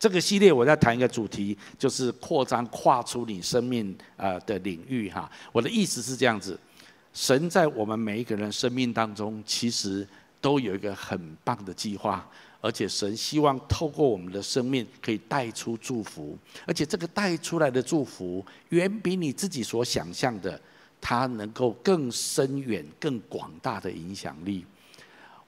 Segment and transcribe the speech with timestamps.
[0.00, 5.30] 这个系列我在谈一个主题，就是扩张跨出你生命呃的领域哈。
[5.52, 6.58] 我的意思是这样子，
[7.12, 10.08] 神在我们每一个人生命当中，其实
[10.40, 12.26] 都有一个很棒的计划，
[12.62, 20.58] 而且神希望透过我们的生命可以带出祝福，而且这个带出来的祝福，远比你自己所想象的，
[20.98, 24.64] 它能够更深远、更广大的影响力。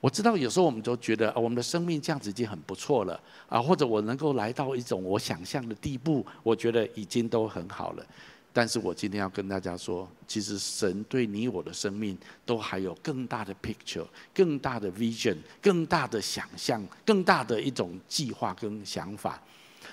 [0.03, 8.05] 我知道有时候我们都觉得啊，我们的生命这样子已经很不错了啊，或者我能够来到一种我想象的地步，我觉得已经都很好了。
[8.53, 19.41] 但是我今天要跟大家说，其实神对你我的生命都还有更大的 picture、更大的 vision、更大的想象、更大的一种计划跟想法。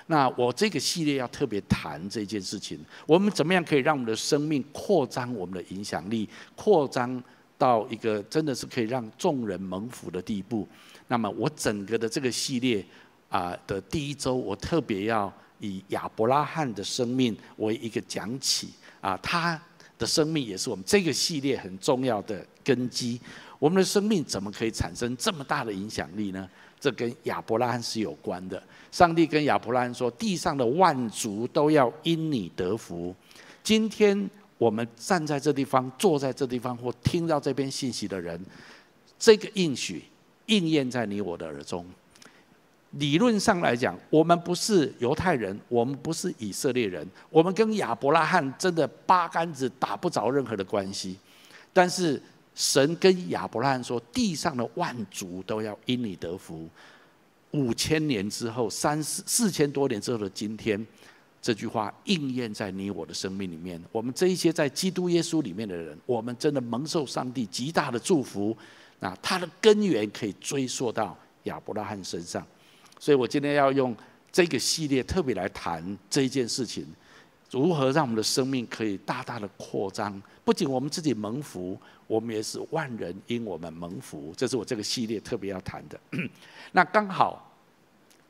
[0.08, 7.22] 那我这个系列要特别谈这件事情，我们怎么样可以让我们的生命扩张我们的影响力，扩张。
[7.60, 10.66] 到一个真的是可以让众人蒙福的地步。
[11.08, 12.82] 那么我整个的这个系列
[13.28, 18.70] 啊的第一周，我特别要以亚伯拉罕的生命为一个讲起
[19.02, 19.60] 啊，他
[19.98, 23.20] 的生命也是我们这个系列很重要的根基。
[23.58, 26.48] 我们的生命怎么可以产生这么大的影响力呢？
[26.80, 28.62] 这跟亚伯拉罕是有关的。
[28.90, 33.14] 上帝跟亚伯拉罕说：“地上的万族都要因你得福。”
[33.62, 34.30] 今天。
[34.60, 38.38] 我们站在这地方，坐在这地方，或听到这边信息的人，
[39.18, 40.04] 这个应许
[40.46, 41.82] 应验在你我的耳中。
[42.90, 51.16] 理论上来讲，我们不是犹太人，我们不是以色列人，我们跟亚伯拉罕真的八竿子打不着任何的关系。
[51.72, 52.20] 但是
[52.54, 56.68] 神跟亚伯拉罕说，地上的万族都要因你得福。
[57.52, 60.86] 五千年之后，三四四千多年之后的今天。
[61.42, 63.82] 这句话应验在你我的生命里面。
[63.90, 68.56] 我们这一些在基督耶稣里面的人，我们真的蒙受上帝极大的祝福。
[68.98, 72.46] 那它的根源可以追溯到亚伯拉罕身上。
[72.98, 73.96] 所以我今天要用
[74.30, 76.84] 这个系列特别来谈这一件事情：
[77.50, 80.22] 如何让我们的生命可以大大的扩张。
[80.44, 84.34] 不仅我们自己蒙福，我们也是万人因我们蒙福。
[84.36, 85.98] 这是我这个系列特别要谈的。
[86.72, 87.49] 那刚好。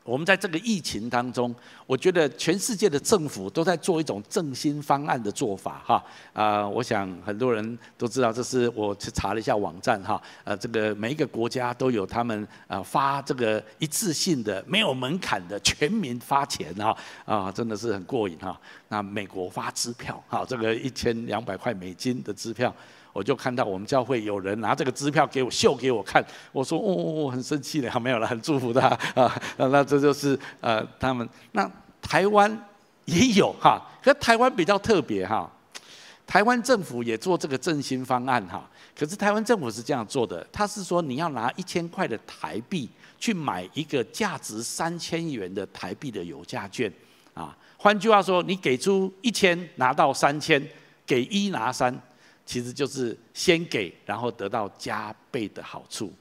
[0.03, 1.53] 我们在这个疫情当中，
[1.85, 6.03] 我觉得全世界的政府都在做一种振兴方案的做法，哈
[6.33, 18.59] 啊，我想很多人都知道，这是我去查了一下网站，哈，呃，这个每一个国家都有他们啊发这个一次性的没有门槛的全民发钱，哈啊，真的是很过瘾，哈。
[18.87, 22.73] 那美国发支票，哈，这个一千两百块美金的支票。
[23.13, 29.41] 我就看到我们教会有人拿这个支票给我秀给我看，我说哦哦哦，很生气的， 没有了，很祝福他 啊。
[29.57, 31.27] 那这就是呃他们。
[31.51, 31.69] 那
[32.01, 32.49] 台湾
[33.05, 35.49] 也有哈，可台湾比较特别哈。
[36.25, 38.63] 台湾政府也做这个振兴方案哈，
[38.97, 42.89] 可是台湾政府是这样做的，他是说你要拿一千块的台币
[43.19, 46.89] 去买一个价值三千元的台币的有价券
[47.33, 47.53] 啊。
[47.75, 50.65] 换句话说，你给出一千拿到三千，
[51.05, 51.93] 给一拿三。
[52.51, 56.11] 其实就是先给，然后得到加倍的好处。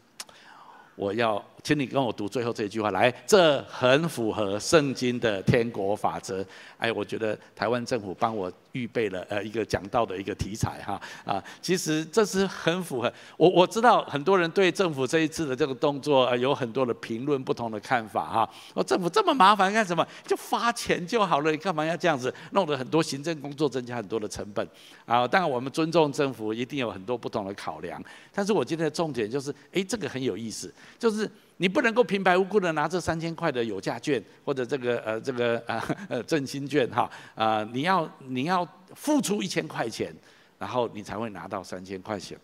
[0.94, 6.44] 我要请你跟我读最后这一句话来，这很符合圣经的天国法则。
[6.78, 18.50] 哎，我觉得台湾政府帮我预备了呃一个讲道的一个题材哈啊，其实这是很符合我我知道很多人对政府这一次的这个动作呃有很多的评论不同的看法哈。
[18.72, 20.06] 我政府这么麻烦干什么？
[20.26, 24.66] 就发钱就好了，你干嘛要这样子弄得很多行政工作增加很多的成本
[25.04, 25.28] 啊？
[25.28, 28.03] 当然我们尊重政府，一定有很多不同的考量。
[28.32, 31.31] 但是我今天的重点就是，哎，这个很有意思，就是。
[31.60, 35.78] 你不能够平白无故的拿这三千块的有价券，或者这个呃这个呃
[36.09, 40.10] 呃振兴券哈啊、你要你要付出一千块钱，
[40.59, 42.38] 然后你才会拿到三千块钱。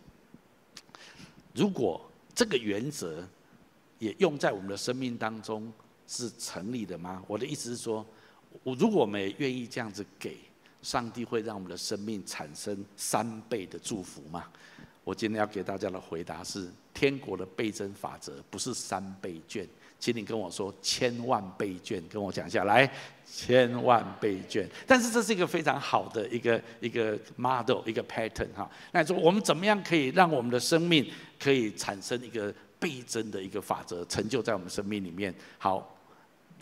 [1.55, 1.99] 如果
[2.35, 3.27] 这个原则
[3.99, 5.73] 也用在我们的生命当中
[6.07, 7.23] 是成立的吗？
[7.27, 8.05] 我的意思是说，
[8.63, 10.37] 我如果我们愿意这样子给，
[10.83, 14.45] 上帝会让我们的生命产生三倍的祝福吗？
[15.07, 19.65] 我今天要给大家的回答是：天国的倍增法则不是三倍券，
[20.01, 22.93] 请你跟我说千万倍券，跟我讲一下来，
[23.25, 24.69] 千万倍券。
[24.85, 28.69] 但是这是一个非常好的一个一个 model，一个 pattern 哈。
[28.91, 35.33] 那说我们怎么样可以让我们的生命可以产生一个倍增的一个法则，成就在我们生命里面？
[35.57, 35.97] 好，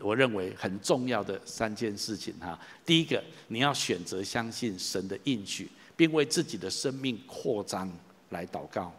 [0.00, 2.60] 我认为很重要的三件事情哈。
[2.84, 7.90] 第一个，你要选择相信神的应许，并为自己的生命扩张。
[8.34, 8.92] 来祷告，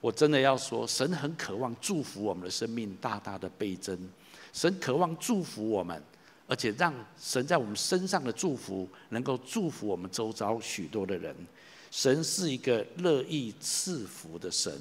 [0.00, 3.96] 我真的要说，神很渴望祝福我们的生命大大的倍增，
[4.52, 6.02] 神渴望祝福我们，
[6.48, 11.36] 而且让神在我们身上的祝福能够祝福我们周遭许多的人。
[11.90, 14.72] 神是一个乐意赐福的神。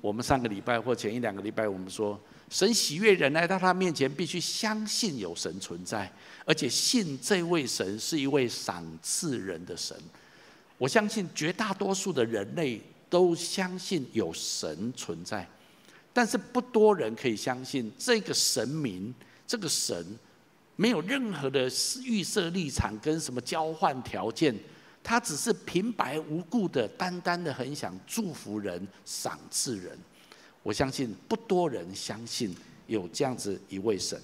[0.00, 2.18] 我们上个礼拜或前一两个礼拜，我们说
[2.50, 6.10] 神喜悦人来到他面前，必须相信有神存在，
[6.44, 9.96] 而且信这位神是一位赏赐人的神。
[10.84, 12.78] 我相信绝大多数的人类
[13.08, 15.48] 都相信有神存在，
[16.12, 19.14] 但是不多人可以相信这个神明，
[19.46, 20.04] 这个神
[20.76, 21.70] 没有任何的
[22.04, 24.54] 预设立场跟什么交换条件，
[25.02, 29.98] 他只是平白无故的、单单的很想祝福人、赏赐人。
[30.62, 32.54] 我相信不多人相信
[32.88, 34.20] 有这样子一位神，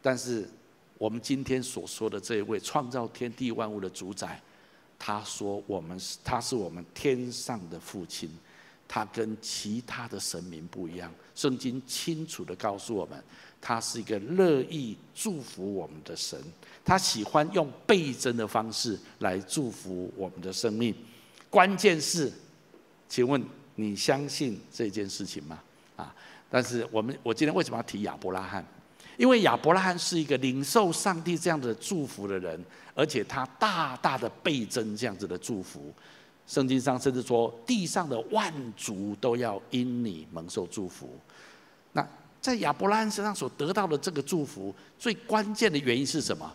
[0.00, 0.48] 但是
[0.96, 4.40] 我们今天所说的这一位创造天地万物的主宰，
[4.98, 8.30] 他说我们是他是我们天上的父亲，
[8.86, 11.12] 他跟其他的神明不一样。
[11.34, 13.22] 圣经清楚地告诉我们，
[13.60, 16.38] 他是一个乐意祝福我们的神，
[16.84, 20.94] 他喜欢用倍增的方式来祝福我们的生命。
[21.50, 22.32] 关键是，
[23.08, 23.42] 请问，
[23.74, 25.60] 你相信这件事情吗？
[25.96, 26.14] 啊！
[26.50, 28.64] 但是我们，我今天为什么要提亚伯拉罕？
[29.16, 32.62] 因为亚伯拉罕是一个领受上帝这样的祝福的人，
[32.94, 35.92] 而且他大大的倍增这样子的祝福。
[36.46, 41.18] 圣经上甚至说，地上的万族都要因你蒙受祝福。
[41.92, 42.06] 那
[42.40, 46.54] 在亚伯拉罕身上所得到的这个祝福，最关键的原因是什么？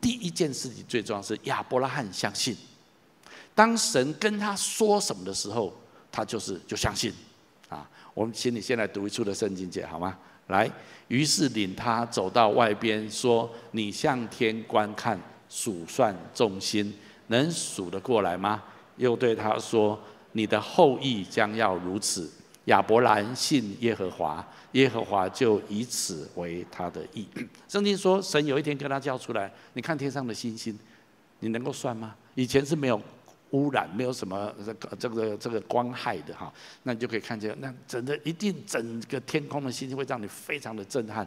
[0.00, 2.56] 第一件事情最重要是亚伯拉罕相信，
[3.54, 5.72] 当神跟他说什么的时候。
[6.10, 7.12] 他就是就相信，
[7.68, 10.18] 啊，我们请你先来读一处的圣经节好吗？
[10.48, 10.70] 来，
[11.08, 15.18] 于是领他走到外边，说：“你向天观看，
[15.48, 16.92] 数算众星，
[17.28, 18.62] 能数得过来吗？”
[18.96, 19.98] 又对他说
[20.32, 22.30] ：“你的后裔将要如此。”
[22.66, 27.26] 亚伯兰信耶和华，耶和华就以此为他的义。
[27.66, 30.78] 圣经说，神有一天跟他叫出来，你看天上的星星，
[31.40, 32.14] 你能够算吗？
[32.34, 33.00] 以前是没有。
[33.50, 36.52] 污染没有什么这个这个这个光害的哈，
[36.82, 41.26] 那你就可以看见，那整个一定整个天空的星星会让你非常的震撼。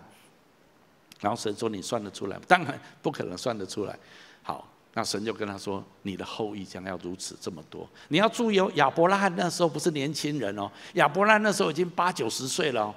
[1.19, 2.39] 然后神说：“你算得出来？
[2.47, 3.95] 当然不可能算得出来。”
[4.41, 12.95] 好，那神就跟他说：“你的后裔将要如此这么多。”你要注意哦，亚伯拉罕那时候不是年轻人哦，亚伯拉罕那时候已经八九十岁了哦。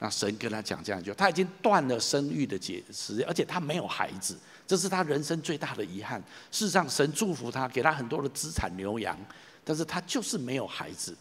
[0.00, 4.36] 那神跟他讲这样一句，他已经断了生育的结时，而且他没有孩子。
[4.66, 6.22] 这是他人生最大的遗憾。
[6.50, 9.18] 事实上，神祝福他，给他很多的资产牛羊，
[9.64, 11.16] 但是他就是没有孩子。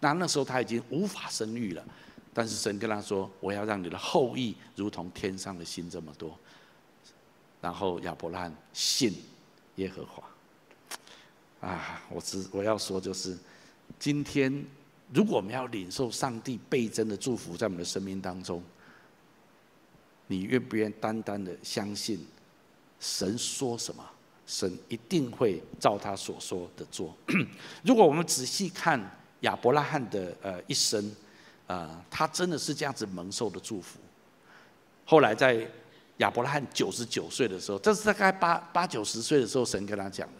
[0.00, 1.84] 那那时候他已经无法生育了。
[2.32, 6.38] 但是神跟他说：“我要让你的后裔如同天上的星这么多。”
[7.62, 9.14] 然后亚伯拉罕信
[9.76, 10.22] 耶和华。
[11.66, 13.36] 啊，我只我要说就是，
[13.98, 14.62] 今天
[15.14, 18.62] 如果我们要领受上帝倍增的祝福在我们的生命当中，
[20.26, 22.22] 你愿不愿单单的相信？
[23.06, 24.04] 神说什么，
[24.48, 27.16] 神一定会照他所说的做。
[27.84, 29.00] 如果我们仔细看
[29.42, 31.06] 亚伯拉罕的呃一生，
[31.68, 34.00] 啊、呃，他真的是这样子蒙受的祝福。
[35.04, 35.64] 后来在
[36.16, 40.34] 亚伯拉罕九十九岁的时候，这是大概八八九十岁的时候，神跟他讲的。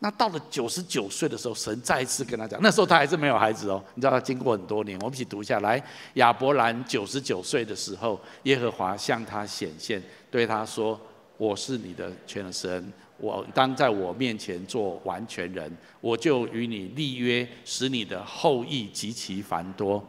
[0.00, 3.80] 那到了九十九岁的时候，神再一次跟他讲，那时候他还是没有孩子哦。
[3.94, 5.80] 你知道他经过很多年，我们一起读一下来。
[6.14, 10.02] 亚伯兰九十九岁的时候，耶和华向他显现，
[10.32, 11.00] 对他说。
[11.42, 20.00] 我是你的全能神，我当在我面前做完全人，我就与你立约，使你的后裔极其繁多。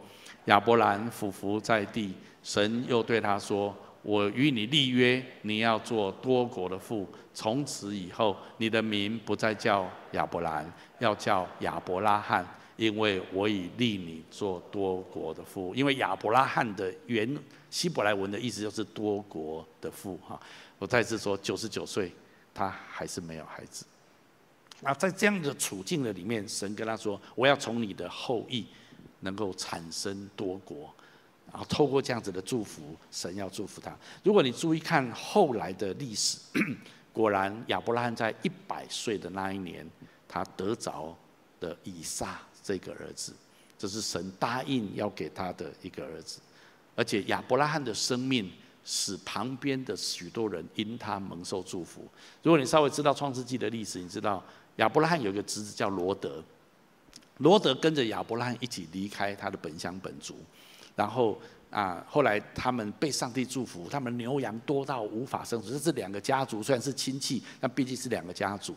[0.44, 2.14] 亚伯兰俯伏在地，
[2.44, 7.04] 神又对他说：“我与你立约，你要做多国的父。
[7.32, 15.74] 从此以后，你的名不再叫亚伯兰，要叫亚伯拉罕，因为我已立你做多国的父。
[15.74, 17.28] 因为亚伯拉罕的原
[17.70, 20.38] 希伯来文的意思就是多国的父，哈。”
[20.84, 22.12] 我再次说，九十九岁，
[22.52, 23.86] 他还是没有孩子。
[24.82, 28.66] 那在这样的处境的里面，神跟他说：“我要从你的后裔
[29.20, 30.94] 能够产生多国。”
[31.50, 33.96] 然后透过这样子的祝福，神要祝福他。
[34.22, 36.36] 如果你注意看后来的历史，
[37.14, 39.88] 果然亚伯拉罕在一百岁的那一年，
[40.28, 41.16] 他得着
[41.58, 43.32] 的以撒这个儿子，
[43.78, 46.40] 这是神答应要给他的一个儿子，
[46.94, 48.52] 而且亚伯拉罕的生命。
[48.84, 52.06] 使旁边的许多人因他蒙受祝福。
[52.42, 54.44] 如果你稍微知道创世纪的历史，你知道
[54.76, 56.42] 亚伯拉罕有一个侄子叫罗德，
[57.38, 60.36] 罗德跟着亚伯拉罕一起离开他的本乡本族，
[60.94, 65.72] 然后啊，后来他们被上帝祝福，他们牛羊多到无法生存。
[65.72, 68.76] 这是两个家族，虽然是亲戚，但毕竟是两个家族。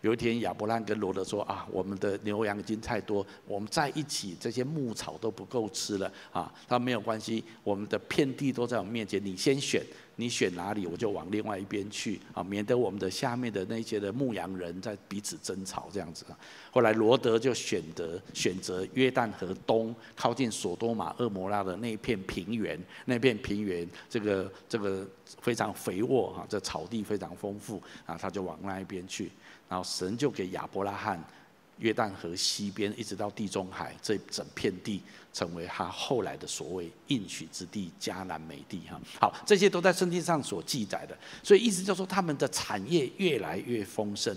[0.00, 9.82] 有一天，亚伯兰跟罗德说：“啊，我们的牛羊已经太多，我们在一起，这些牧草都不够吃了啊。”他说：“没有关系，我们的遍地都在我们面前，你先选
[10.14, 16.24] 你选哪里，我就往另外一边去啊，免得我们的下面的那些的牧羊人在彼此争吵这样子。
[16.70, 25.04] 后来罗德就选择选择约旦河东靠近索多玛、厄摩拉的那一片平原，那片平原这个这个
[25.40, 29.30] 非常肥沃哈，这草地非常丰富啊，他就往那一边去，
[29.68, 31.22] 然后神就给亚伯拉罕。
[31.80, 35.00] 约旦河西边一直到地中海这整片地，
[35.32, 39.00] 成为他后来的所谓应许之地迦南美地哈。
[39.20, 44.36] 好，这些都在圣经上所记载的，所以意思就是说他们的产业越来越丰盛。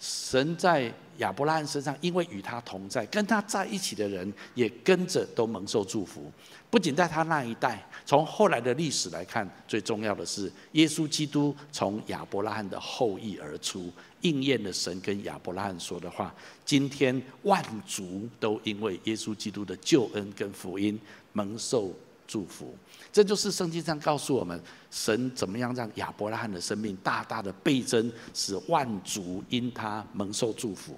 [0.00, 6.30] 神在亚伯拉罕身上，因为与他同在，跟他在一起的人也跟着都蒙受祝福。
[6.68, 13.92] 不仅在他那一代，从后来的历史来看，最重要的是耶稣基督从亚伯拉罕的后裔而出，
[14.24, 16.34] 应验了神跟亚伯拉罕说的话。
[16.64, 20.98] 今天万族都因为耶稣基督的救恩跟福音
[21.32, 21.94] 蒙受
[22.26, 22.74] 祝福。
[23.12, 30.96] 这就是圣经上告诉我们，神怎么样让亚伯拉罕的生命大大的倍增，使万族因他蒙受祝福。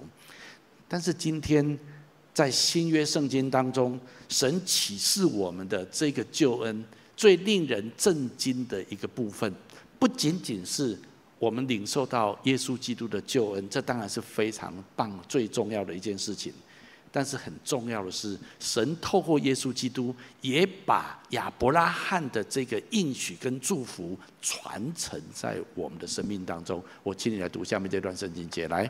[0.87, 1.77] 但是今天
[2.33, 6.83] 在新约圣经当中，神启示我们的这个救恩，
[7.15, 9.53] 最令人震惊的一个部分，
[9.99, 10.97] 不仅仅是
[11.39, 16.53] 我们领受到耶稣基督的救恩，这当然是非常棒、最重要的一件事情。
[17.09, 26.83] 但是很重要的是，神透过耶稣基督，也把亚伯拉罕的这个应许跟祝福传承在我们的生命当中。
[27.03, 28.87] 我请你来读下面这段圣经节来，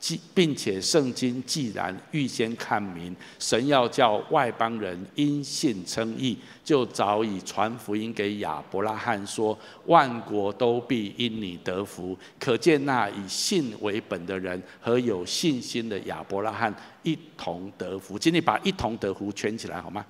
[0.00, 12.18] 既并且圣经既然预先看明，神要叫外邦人因信称义，就早已传福音给亚伯拉罕说，万国都必因你得福。
[12.38, 18.18] 可见那以信为本的人和有信心的亚伯拉罕一同得福。
[18.18, 20.06] 请你把一同得福圈起来好吗？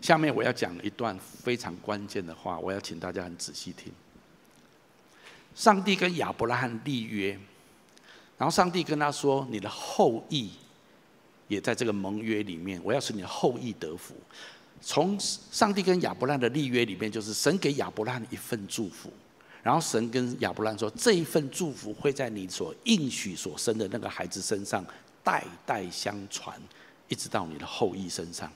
[0.00, 3.92] 下面我要讲一段非常关键的话，我要请大家很仔细听。
[5.60, 7.38] 上帝跟亚伯拉罕立约，
[8.38, 10.50] 然后上帝跟他说：“你的后裔
[11.48, 14.14] 也在这个盟约里面，我要使你的后裔得福。”
[14.80, 19.12] 从上帝跟亚伯拉罕的立约里面，就是神给亚伯拉罕一份祝福，
[19.62, 24.82] 然后神跟亚伯拉罕说：“这一份祝福会在你所应许所生的那个孩子身上
[25.22, 26.58] 代代相传，
[27.08, 28.50] 一直到你的后裔身上。”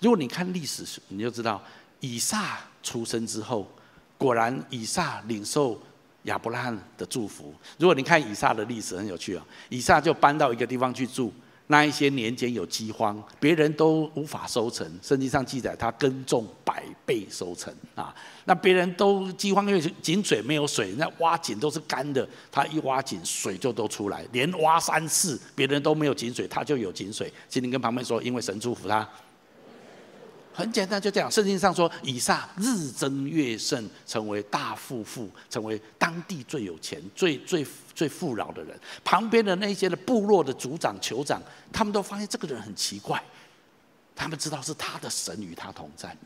[0.00, 1.60] 如果你看历史，你就知道
[1.98, 3.68] 以撒出生之后，
[4.16, 5.76] 果然以撒领受
[6.24, 7.54] 亚伯拉罕的祝福。
[7.78, 11.32] 如果你看以撒的历史很有趣哦，以撒就搬到一个地方去住。
[11.70, 14.90] 那一些年间有饥荒，别人都无法收成。
[15.02, 18.14] 圣经上记载他耕种百倍收成啊。
[18.46, 22.26] 那别人都饥荒，因为井水没有水，那挖井都是干的。
[22.50, 24.24] 他一挖井，水就都出来。
[24.32, 27.30] 连挖三次，别人都没有井水，他就有井水。
[27.50, 29.06] 请你跟旁边说，因为神祝福他。
[30.58, 31.30] 很简单，就这样。
[31.30, 38.76] 圣经上说，以撒日增月盛，成为大富户，成为当地最有钱、最最最富饶的人。
[39.04, 41.40] 旁边的那些的部落的族长、酋长，
[41.72, 43.22] 他们都发现这个人很奇怪。
[44.16, 46.16] 他们知道是他的神与他同在，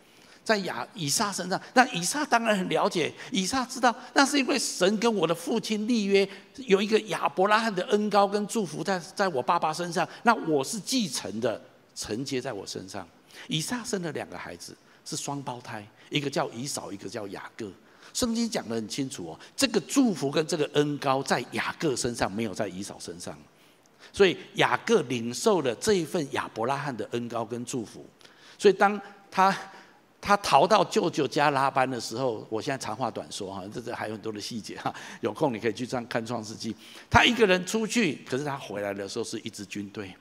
[0.42, 1.60] 在亚以撒身上。
[1.74, 11.60] 那以撒当然很了解，以撒知道那是因为神跟我的父亲立约，有一个亚伯拉罕的恩膏跟祝福在在我爸爸身上，那我是继承的，
[11.94, 13.06] 承接在我身上。
[13.48, 17.70] 以撒生了两个孩子，是双胞胎，一个叫以扫，一个叫雅各。
[18.14, 23.34] 圣经讲得很清楚哦，这个祝福跟这个恩高在雅各身上，没有在以扫身上。
[24.12, 28.04] 所以雅各领受了这一份亚伯拉罕的恩高跟祝福。
[28.58, 29.56] 所以当他
[30.20, 36.76] 他逃到舅舅家拉班的时候，我现在长话短说哈，这这还有很多的细节哈， 有空你可以去这样看创世记。
[37.08, 40.14] 他一个人出去，可是他回来的时候是一支军队。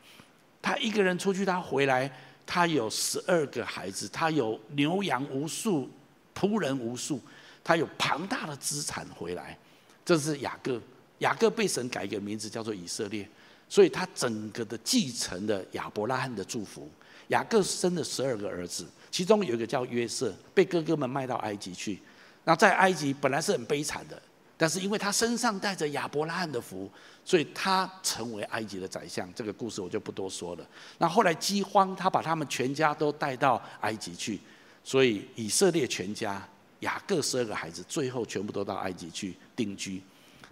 [0.61, 2.09] 他一个人出去，他回来。
[2.45, 5.89] 他有十二个孩子，他有牛羊无数，
[6.35, 7.21] 仆人无数，
[7.63, 9.57] 他有庞大的资产回来。
[10.03, 10.81] 这是雅各，
[11.19, 13.27] 雅各被神改一个名字叫做以色列，
[13.69, 16.89] 所以他整个的继承了亚伯拉罕的祝福。
[17.27, 21.99] 雅各生了十二个儿子，其中有一个叫约瑟，被哥哥们卖到埃及去。
[22.43, 24.21] 那在埃及本来是很悲惨的。
[24.57, 26.87] 但是因为他身上带着亚伯拉罕的福，
[27.23, 29.31] 所以他成为埃及的宰相。
[29.33, 30.67] 这个故事我就不多说了。
[30.97, 34.39] 那后来饥荒，他把他们全家都带到埃及去，
[34.83, 36.47] 所以以色列全家
[36.81, 40.01] 雅各十二个孩子，最后全部都到埃及去定居。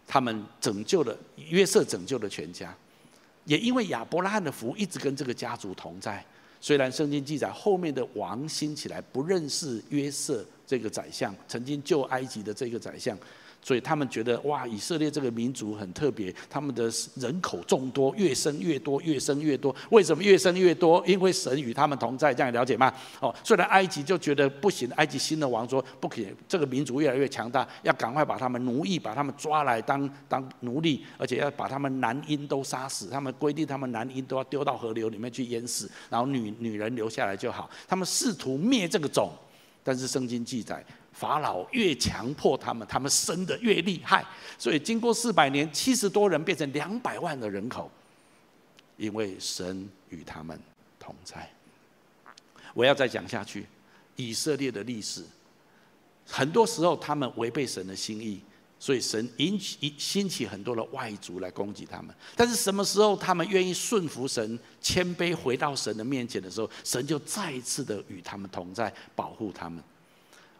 [0.07, 2.75] 他们拯救了约瑟，拯救了全家。
[3.45, 6.23] 也因为亚伯拉罕的福一直跟这个家族同在。
[6.61, 13.17] 虽然圣经记载后面的王兴起来不认识约瑟这个宰相，曾经救埃及的这个宰相。
[13.61, 19.75] 所以他们觉得哇，以色列这个民族很特别，他们的人口众多，越生越多，越生越多。
[19.91, 21.03] 为什么越生越多？
[21.05, 22.91] 因为神与他们同在，这样了解吗？
[23.19, 33.09] 哦，虽然埃及就觉得不行，埃及新的王说不可以，这个民族越来越强大，要赶快把他们奴役，把他们抓来当当奴隶，而且要把他们男婴都杀死。
[33.09, 37.69] 他们规定他们男婴都要丢到河流里面去淹死，然后女女人留下来就好。
[37.87, 39.31] 他们试图灭这个种，
[39.83, 40.83] 但是圣经记载。
[41.19, 44.25] 法老越强迫他们，他们生得越厉害。
[44.57, 47.91] 所以经过四百年，七十多人变成两百万的人口，
[48.95, 50.57] 因为神与他们
[50.97, 51.49] 同在。
[52.73, 53.65] 我要再讲下去，
[54.15, 55.23] 以色列的历史，
[56.25, 58.39] 很多时候他们违背神的心意，
[58.79, 62.15] 所以神引起兴起很多的外族来攻击他们。
[62.35, 69.83] 但是什么时候他们愿意顺服神、谦卑回到神的面前的时候，神就再一次的与他们同在，保护他们。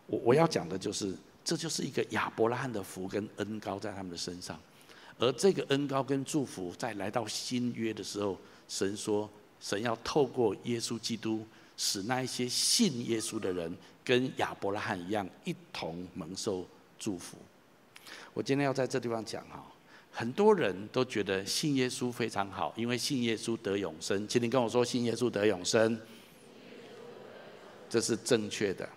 [0.10, 1.14] 我我要讲的就是，
[1.46, 4.60] 这就是一个亚伯拉罕的福跟恩膏在他们的身上，
[5.20, 8.38] 而这个恩膏跟祝福在来到新约的时候，
[8.68, 11.46] 神说，神要透过耶稣基督，
[11.78, 16.66] 使那一些信耶稣的人跟亚伯拉罕一样，一同蒙受
[16.98, 17.38] 祝福。
[18.34, 19.64] 我今天要在这地方讲哈，
[20.12, 24.28] 很多人都觉得信耶稣非常好，因为信耶稣得永生。
[24.28, 26.00] 请你跟我说，信耶稣得永生，
[27.90, 28.88] 这是正确的。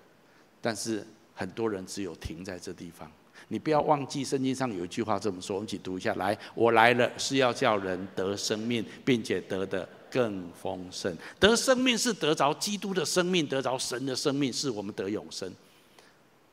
[0.63, 3.11] 但是很多人只有停在这地方，
[3.49, 6.15] 你不要忘记圣经上有一句话这么说，我们一起读一下。
[6.15, 11.15] 来，我来了是要叫人得生命，并且得的更丰盛。
[11.41, 15.53] 得生命是得着基督的生命，得着神的生命，是我们得永生。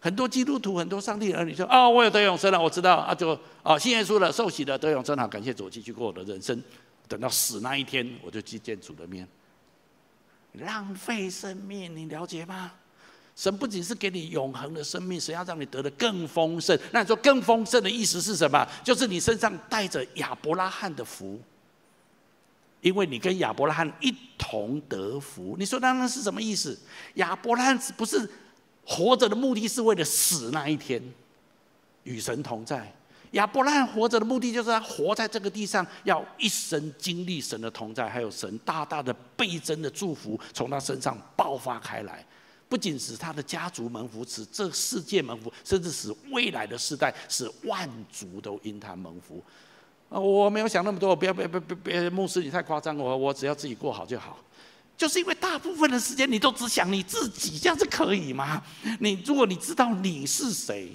[0.02, 6.64] 很多基督徒，很多上帝儿女说：“哦，我有得永生了，我知道啊，就啊信耶稣了，受洗了，得永生了，感谢主，继续过我的人生。
[7.08, 9.28] 等到死那一天，我就去见主的面。
[10.54, 12.72] 浪费生命，你了解吗？”
[13.40, 16.78] 神不仅是给你永恒的生命，神要让你得的更丰盛。
[16.92, 18.68] 那你说更丰盛的意思是什么？
[18.84, 21.40] 就是你身上带着亚伯拉罕的福，
[22.82, 25.56] 因为你跟亚伯拉罕一同得福。
[25.58, 26.78] 你说那那是什么意思？
[27.14, 28.30] 亚伯拉罕不是
[28.84, 31.02] 活着的目的是为了死那一天
[32.04, 32.94] 与神同在。
[33.32, 42.26] 亚伯拉罕活着的目的就是他活在这个地上，要一生经历神的同在，还有神大大的倍增的祝福从他身上爆发开来。
[42.70, 49.44] 不仅使他的家族蒙福，使这世界蒙福，甚至使未来的世代，使万族都因他蒙福。
[50.08, 54.38] 啊，我没有想那么多，不要，不要，不要，不要，牧师你太夸张，我我只要自己过好就好。
[54.96, 58.64] 就是因为大部分的时间你都只想你自己，这样子可以吗？
[59.00, 60.92] 你如果你知道你是谁。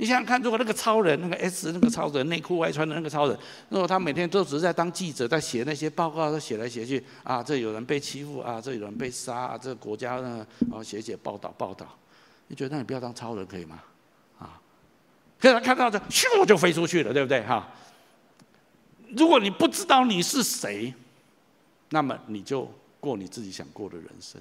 [0.00, 3.36] 你想想看，如果那个超人，那个 S 那个超人，内裤外穿的那个超人，
[3.68, 11.84] 如果他每天都只是在当记者，在写那些报告，他写来写去，啊，这有人被欺负啊，这有人被杀啊，这个国家呢，啊，写写报道报道，
[12.46, 13.82] 你觉得那你不要当超人可以吗？
[14.38, 14.60] 啊，
[15.40, 17.42] 可以他看到这，咻就飞出去了，对不对？
[17.42, 17.68] 哈，
[19.16, 20.94] 如果你不知道你是谁，
[21.88, 24.40] 那么你就过你自己想过的人生。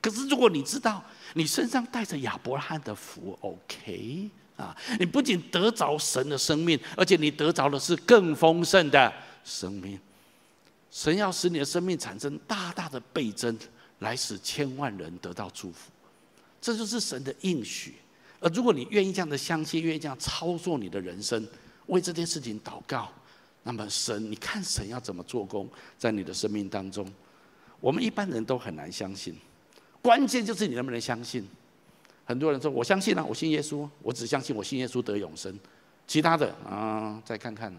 [0.00, 4.30] 可是如果你知道你身上带着亚伯拉罕的福，OK。
[4.56, 4.76] 啊！
[4.98, 9.12] 你不仅得着神的生命，而且你得着的是更丰盛的
[9.44, 9.98] 生命。
[10.90, 13.58] 神要使你的生命产生大大的倍增，
[13.98, 15.90] 来使千万人得到祝福。
[16.60, 17.96] 这就是神的应许。
[18.40, 21.46] 而如果你愿意这样的相信，愿意这样操作你的人生，
[21.86, 23.10] 为这件事情祷告，
[23.64, 27.10] 那么神，你看神要怎么做工在你的生命当中？
[27.80, 29.36] 我们一般人都很难相信，
[30.00, 31.46] 关键就是你能不能相信。
[32.24, 35.58] 很多人说：“我相信啊，我信耶稣，我只相信我信耶稣得永生，
[36.06, 37.74] 其他的啊，再看看。”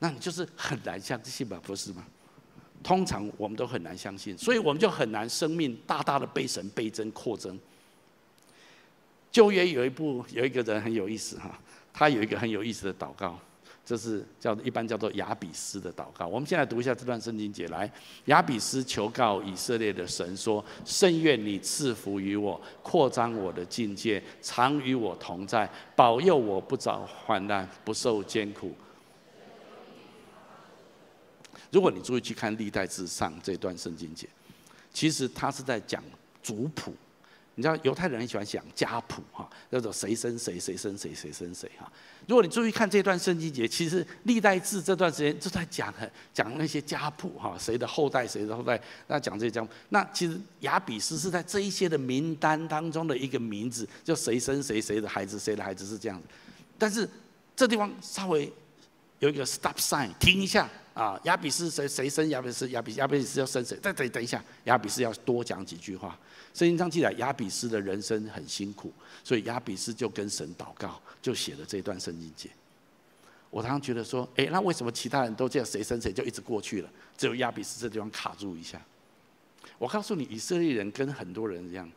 [0.00, 1.60] 那你就是很难相信吧？
[1.62, 2.04] 不是吗？
[2.82, 7.56] 通常我们都很难相信，所以我们就很难生命大大的被神倍增扩增。
[9.30, 11.56] 旧约有一部有一个人很有意思哈，
[11.92, 13.38] 他有一个很有意思的祷告。
[13.84, 16.26] 这是叫一般叫做亚比斯的祷告。
[16.26, 17.66] 我们先来读一下这段圣经节。
[17.66, 17.90] 来，
[18.26, 28.72] 亚比斯求告以色列的神说：“甚愿你赐福于我，扩张我的境界，常与我同在，保佑我不遭患难，不受艰苦。”
[31.72, 34.28] 如果你注意去看历代志上这段圣经节，
[34.92, 36.02] 其实他是在讲
[36.40, 36.94] 族谱。
[37.54, 41.90] 你知道犹太人很喜欢讲家谱哈，叫做谁生谁，谁生谁，谁生谁哈。
[42.26, 45.92] 如果你注意看这段圣经节，其实历代志这段时间就在讲
[46.32, 49.68] 讲那些家谱哈，谁的后代谁的后代，那讲这些家谱。
[49.90, 56.24] 那其实亚比斯是在这一些的名单当中的一个名字，就谁生谁，谁的孩子谁的孩子是这样子。
[56.78, 57.08] 但是
[57.54, 58.50] 这地方稍微
[59.22, 61.18] 有一个 stop sign，停一下啊！
[61.22, 62.68] 亚比斯谁谁生亚比斯？
[62.70, 63.78] 亚比亚比斯要生谁？
[63.80, 66.18] 再等等一下，亚比斯要多讲几句话。
[66.52, 72.50] 圣经上记载亚比斯的人生很辛苦，所以亚比斯就跟神祷告，就写了这段圣经节。
[73.48, 78.82] 我常常觉得说，诶，那为什么其他人都这样谁生谁就一直过去了，只有亚比斯这地方卡住一下？
[79.78, 81.88] 我告诉你，以色列人跟很多人一样，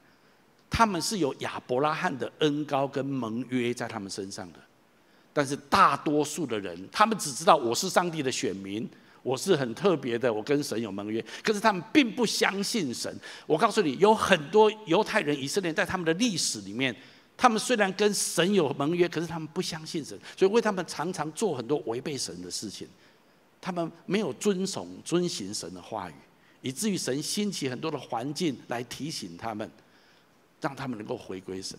[0.69, 4.59] 他们是有亚伯拉罕的恩膏跟盟约在他们身上的。
[5.37, 8.89] 但是大多数的人，他们只知道我是上帝的选民，
[9.21, 11.21] 我是很特别的，我跟神有盟约。
[11.43, 13.13] 可是他们并不相信神。
[13.45, 16.95] 我告诉你，有很多犹太人、以色列在他们的历史里面，
[17.35, 22.87] 他们虽然跟神有盟约，可是他们不相信神，所以为他们常常做很多违背神的事情。
[23.59, 26.13] 他们没有遵守、遵行神的话语，
[26.61, 29.69] 以至于神兴起很多的环境来提醒他们，
[30.61, 31.77] 让他们能够回归神。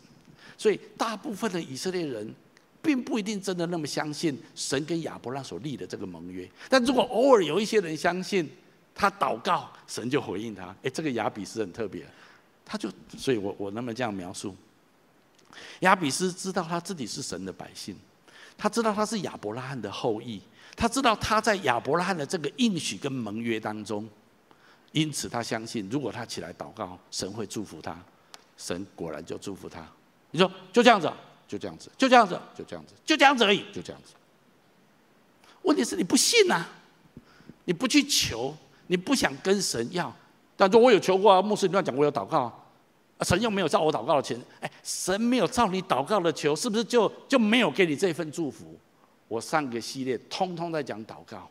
[0.58, 2.34] 所以大部分的以色列人。
[2.86, 8.48] 并不一定真的那么相信神跟亚伯拉所立的这个盟约，但如果偶尔有一些人相信，
[8.94, 10.72] 他祷告，神就回应他。
[10.84, 12.06] 哎，这个亚比斯很特别，
[12.64, 14.54] 他就，所以我我那么这样描述，
[15.80, 17.96] 亚比斯知道他自己是神的百姓，
[18.56, 20.40] 他知道他是亚伯拉罕的后裔，
[20.76, 24.08] 他知道他在亚伯拉罕的这个应许跟盟约当中，
[24.92, 28.00] 因此他相信，如果他起来祷告，神会祝福他，
[28.56, 29.84] 神果然就祝福他。
[30.30, 31.12] 你说就这样子。
[31.46, 34.14] 就这样子，就这样子，就这样子，就这样子而已，就这样子。
[35.62, 36.64] 问题是你不信呐，
[37.64, 38.56] 你不去求，
[38.86, 40.14] 你不想跟神要。
[40.56, 42.44] 但说我有求过啊，牧师你乱讲，我有祷告
[43.18, 44.40] 啊，神又没有照我祷告的钱。
[44.60, 48.78] 哎，神没有照你祷告的求，是不是就就没有给你这份祝福？
[49.28, 51.50] 我上个系列通通在讲祷告，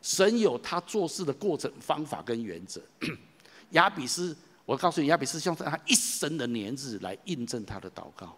[0.00, 2.80] 神有他做事的过程、方法跟原则。
[3.72, 8.34] 亚比斯，我告诉你，亚比斯用他一生的年日来印证他的祷告。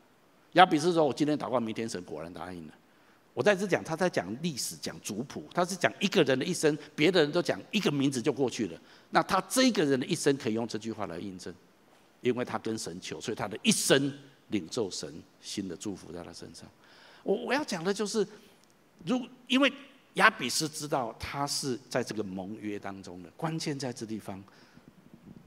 [0.53, 2.75] 亚比斯说：“我今天祷告，明天神果然答应了。”
[3.35, 8.81] 我在这讲，他在讲历史，讲族谱，他是讲一个人的一生，别的人都讲一个名字就过去了。
[9.11, 11.55] 那他这个人的一生可以用这句话来印证，
[12.21, 14.13] 因为他跟神求，所以他的一生
[14.49, 16.69] 领受神新的祝福在他身上。
[17.23, 18.27] 我我要讲的就是，
[19.05, 19.73] 如因为
[20.15, 24.43] 亚比斯知道他是在这个盟约当中的，关键在这地方。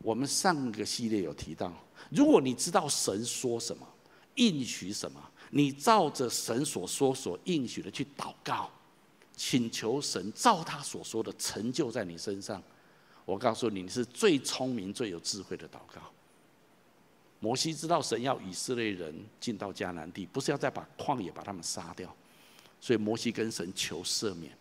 [0.02, 1.74] 我们上个系列有提到，
[2.10, 3.86] 如果你知道神说什么。
[4.36, 5.22] 应许什么？
[5.50, 8.72] 你照着神所说所应许的去祷告，
[9.36, 12.62] 请求神照他所说的成就在你身上。
[13.26, 16.02] 我告诉你，你是最聪明、最有智慧的祷告。
[17.40, 22.16] 摩西知道神要以色列人进到迦南地，不是要再把旷野把他们杀掉，
[22.80, 24.56] 所以摩西跟神求赦免，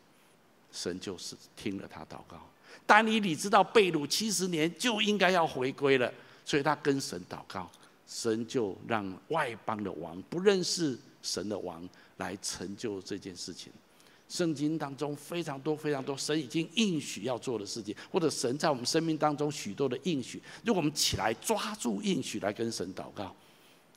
[0.73, 2.41] 神就是听了他祷告。
[2.87, 6.13] 但尼你知道被掳七十年就应该要回归了，
[6.45, 7.71] 所以他跟神祷告。
[8.11, 13.73] 神就让外邦的王不认识神的王来成就这件事情。
[14.29, 23.35] 圣经当中非常多非常多神已经应许要做的事情，或者神在我们生命当中许多的应许，如果我们起来抓住应许来跟神祷告，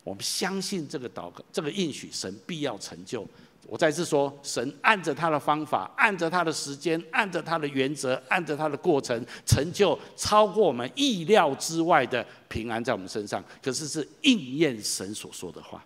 [0.03, 3.27] 我们相信这个祷告这个应许神必要成就。
[3.67, 13.43] 我再次说，神按着他的方法，按着他的时间，按着他的原则，按着他的过程，成就超过我们意料之外的平安在我们身上。
[13.61, 15.83] 可是是应验神所说的话，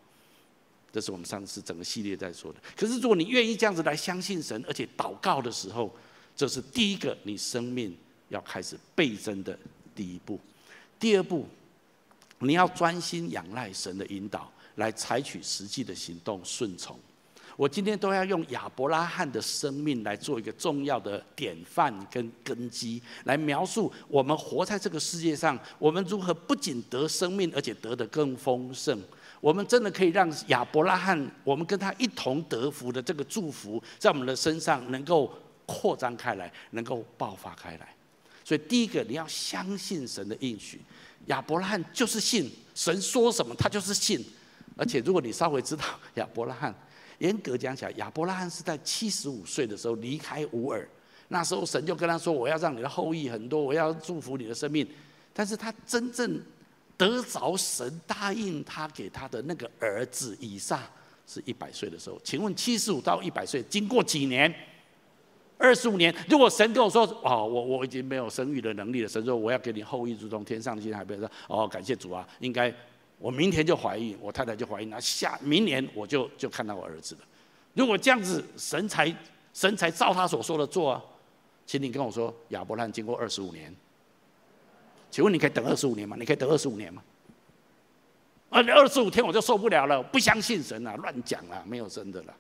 [0.92, 2.60] 这是我们上次整个系列在说的。
[2.76, 5.96] 可是如果你愿意这样子来相信神，而且祷告的时候，
[6.36, 7.96] 这是第一个你生命
[8.30, 9.58] 要开始倍增的
[9.96, 10.40] 第一步。
[11.00, 11.48] 第二步，
[12.40, 17.00] 你要专心仰赖神的引导，来采取实际的行动，顺从。
[17.58, 29.02] 我今天都要用亚伯拉罕的生命来做一个重要的典范跟根基，来描述我们活在这个世界上，我们如何不仅得生命，而且得的更丰盛。
[29.42, 35.34] 我们真的可以让亚伯拉罕，我们跟他一同得福的这个祝福，在我们的身上能够
[35.66, 37.96] 扩张开来，能够爆发开来。
[38.44, 40.80] 所以，第一个你要相信神的应许。
[41.26, 44.24] 亚伯拉罕就是信神说什么，他就是信。
[44.76, 46.72] 而且，如果你稍微知道亚伯拉罕。
[47.20, 50.88] 严格讲起来，亚伯拉罕是在七十五岁的时候离开乌尔，
[51.30, 54.88] 那时候神就跟他说：“我要让你的后裔很多，我要祝福你的生命。”
[55.34, 56.42] 但是他真正
[56.96, 60.84] 得着神答应他给他的那个儿子以撒，
[61.28, 62.20] 是一百岁的时候。
[62.24, 64.54] 请问七十五到一百岁，经过几年？
[65.58, 66.14] 二十五年。
[66.30, 72.74] 如果神跟我说：“哦，我我已经没有生育的能力了。”神说：“我要给你后裔如同天上的星，海不要说哦，感谢主啊，应该。”
[73.20, 75.02] 我明天就怀孕，我太太就怀孕了。
[75.02, 77.22] 下明年我就就看到我儿子了。
[77.74, 79.16] 如果这样子，神才
[79.54, 81.04] 神才照他所说的做啊。
[81.66, 83.76] 请你跟我说，亚伯兰经过二十五年，
[85.12, 86.16] 请问你可以等二十五年吗？
[86.18, 87.04] 你可以等二十五年吗？
[88.50, 92.34] 啊，二十五天我就受不了了，不相信神了，乱讲了，没有真的了。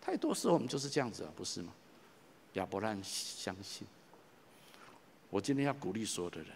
[0.00, 1.72] 太多时候我们就是这样子啊，不是吗？
[2.54, 3.86] 亚伯兰相信。
[5.30, 6.48] 我今天要鼓励所有的人，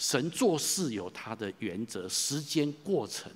[0.00, 3.30] 神做事有他的原则、时间、过程，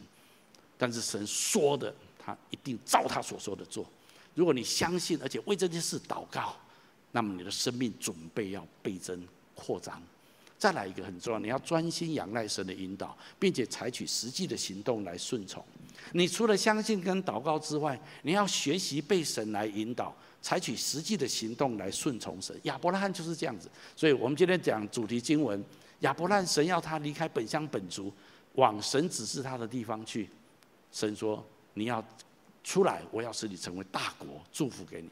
[0.79, 3.87] 但是神说的，他一定照他所说的做。
[4.35, 6.57] 如果你相信，而且为这件事祷告，
[7.13, 10.03] 那么你的生命准备要倍增扩张。
[10.57, 15.63] 再来一个很重要，你要专心仰赖神的引导，并且采取实际的行动来顺从。
[16.13, 22.59] 你除了相信跟祷告之外，你要学习被神来引导，采取实际的行动来顺从神。
[22.63, 25.63] 亚伯拉罕就是这样子，所以我们今天讲主题经文：
[26.05, 28.13] 亚伯拉罕，神要他离开本乡本族，
[28.55, 30.29] 往神指示他的地方去。
[30.93, 32.05] 神说：“你要
[32.63, 35.09] 出来，我要使你成为大国，祝福给你。”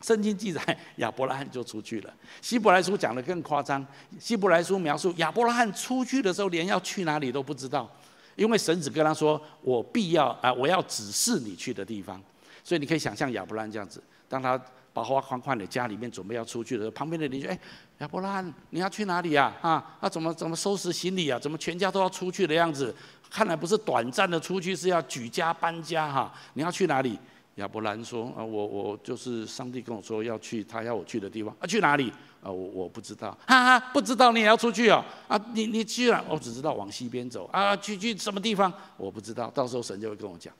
[0.00, 0.60] 圣经记载，
[0.96, 2.12] 亚伯拉罕就出去了。
[2.40, 3.86] 希伯来书讲得更夸张，
[4.18, 7.88] 希伯来书描述亚伯拉罕出去的时候，连要去哪里都不知道。
[8.34, 12.20] 因为神只跟他说：“我必要啊，我要指示你去的地方。”
[12.64, 14.60] 所以你可以想象亚伯拉罕这样子，当他
[14.92, 17.58] 包袱款款的家里面准备要出去的，旁边的邻居：“哎，
[17.98, 19.52] 亚伯拉，你要去哪里呀？
[19.60, 21.38] 啊，那怎么怎么收拾行李啊？
[21.38, 22.94] 怎么全家都要出去的样子？
[23.30, 26.32] 看来不是短暂的出去，是要举家搬家哈？
[26.54, 27.18] 你要去哪里？”
[27.56, 32.10] 亚伯兰说：“啊，我我就是上帝跟我说要去他要我去的地方啊，去哪里？
[32.42, 35.04] 啊，我我不知道，哈哈，不知道你也要出去哦？
[35.28, 38.72] 啊，你你去了，我只知道往西边走啊，去去什么地方？
[38.96, 40.52] 我不知道，到时候神就会跟我讲。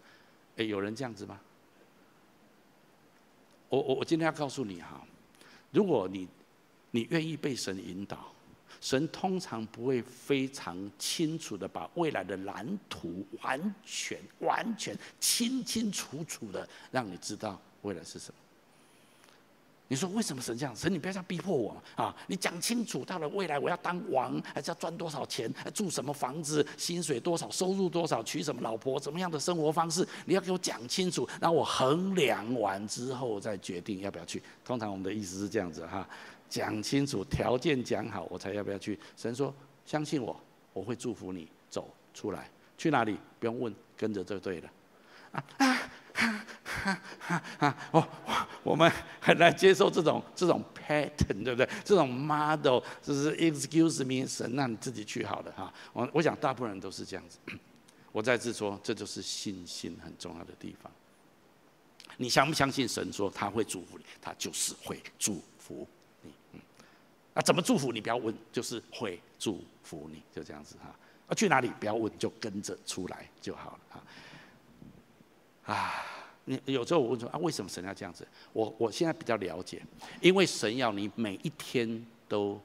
[0.57, 1.39] 哎，有人这样子吗？
[3.73, 5.01] 我我我今天要告诉你哈，
[5.71, 6.29] 如果你
[6.91, 8.19] 你愿意被神引导。”
[8.81, 18.42] 神通常不会非常清楚的把未来的蓝图完全、完全、清清楚楚的让你知道未来是什么。
[19.93, 20.75] 你说为什么神这样？
[20.75, 22.17] 神，你不要这样逼迫我啊！
[22.27, 34.43] 你讲清楚，到了未来我要当王，还是要赚多少钱，住什么房子，薪水多少，收入多少，娶什么老婆，怎么样的生活方式，你要给我讲清楚，让我衡量完之后再决定要不要去。
[34.65, 36.09] 通常我们的意思是这样子哈。
[36.49, 38.99] 讲清楚，条件讲好，我才要不要去。
[39.15, 40.35] 神说：“相信我，
[40.73, 42.49] 我会祝福你走出来。
[42.79, 43.19] 去哪里？
[43.39, 44.71] 不用问，跟着就对了。”
[45.33, 45.79] 啊啊
[46.15, 46.45] 啊
[47.29, 47.89] 啊啊！
[47.93, 48.09] 哦，
[48.63, 51.69] 我们很难接受这种这种 pattern，对不对？
[51.85, 55.73] 这种 model 就是 excuse me，神让你自己去好了哈。
[55.93, 57.39] 我我想大部分人都是这样子。
[58.13, 60.93] 我再次说，这就是信心很重要的地方。
[62.19, 64.05] 你相不相信神说他会祝福你？
[64.21, 65.89] 他就是会祝福
[66.21, 66.31] 你。
[67.33, 68.03] 啊，怎么祝福你？
[68.03, 70.95] 不要问，就是会祝福你，就这样子哈。
[71.29, 71.73] 啊，去哪里？
[71.81, 74.03] 不要问，就跟着出来就好了哈。
[75.65, 75.95] 啊，
[76.45, 78.27] 你有时候我问说啊，为什么神要这样子？
[78.53, 79.81] 我我现在比较了解，
[80.21, 82.61] 因为神要你每一天都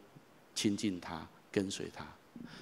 [0.56, 2.06] 亲近他，跟随他。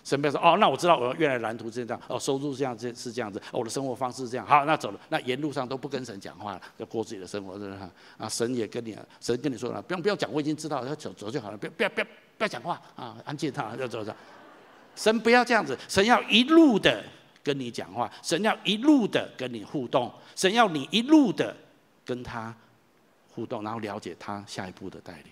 [0.06, 7.80] 神不要说哦，那我知道我原来蓝图是这样，哦，收入这样子是这样子，我的生活方式是这样，好，那走了，那沿路上都不跟神讲话了，要过自己的生活，是不是？
[8.18, 14.14] 啊，神也跟你，神跟你说了，不用不要讲，我已经知道，要走走就好了，不要不要不要不要讲话啊，安静他，要走走。
[14.96, 17.04] 神不要这样子，神要一路的
[17.46, 21.56] 跟你讲话，神要一路的跟你互动，神要你一路的
[22.04, 22.54] 跟他
[23.30, 25.26] 互动，然后了解他下一步的带领。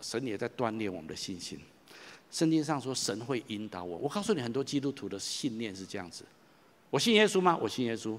[0.00, 1.58] 神也在锻炼我们的信心。
[2.30, 3.98] 圣经上说神会引导我。
[3.98, 6.24] 我告诉你，很多基督徒的信念是这样子：
[6.88, 7.58] 我信耶稣吗？
[7.60, 8.16] 我信耶稣。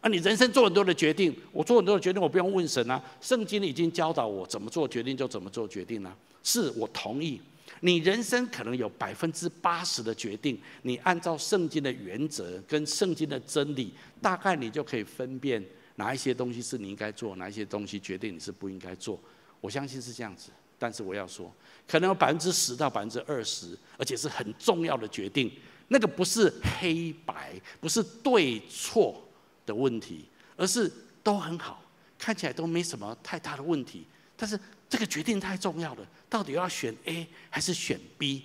[0.00, 3.02] 啊，你人生做很多的决定，我做很多的决定，我不用问神啊。
[3.20, 6.16] 圣经已经教导我怎么做决定就怎么做决定了。
[6.42, 7.38] 是我同意。
[7.80, 15.64] 你人生可能有百分之八十的决定，你按照圣经的原则跟圣经的真理，大概你就可以分辨
[15.96, 19.20] 哪一些东西是你应该做，哪一些东西决定你是不应该做。
[19.60, 20.50] 我相信是这样子。
[20.78, 21.50] 但是我要说，
[21.88, 25.50] 可能有百分之十到百分之二十，而且是很重要的决定。
[25.88, 29.26] 那个不是黑白，不是对错
[29.64, 31.82] 的问题，而是都很好，
[32.18, 34.04] 看起来都没什么太大的问题。
[34.36, 38.44] 但是这个决定太重要了，到底要选 A 还是选 B？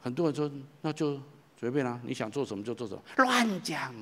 [0.00, 1.20] 很多人说，那就
[1.58, 3.02] 随便啦，你想做什么就做什么。
[3.16, 3.94] 乱讲！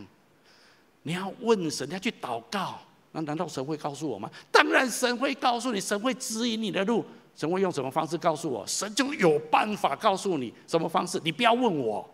[1.02, 2.80] 你要问神，你要去祷告。
[3.12, 4.30] 那难道神会告诉我吗？
[4.50, 8.66] 当然神会告诉你，神会指引你的路，神会用什么方式告诉我？
[8.66, 11.18] 神就有办法告诉你什么方式。
[11.24, 12.08] 你不要问我，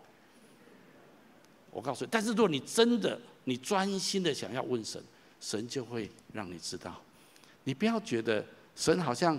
[1.71, 2.09] 我告诉你。
[2.13, 5.03] 但是如果你真的你专心的想要问神，
[5.41, 7.01] 神就会让你知道。
[7.65, 9.39] 你不要觉得神好像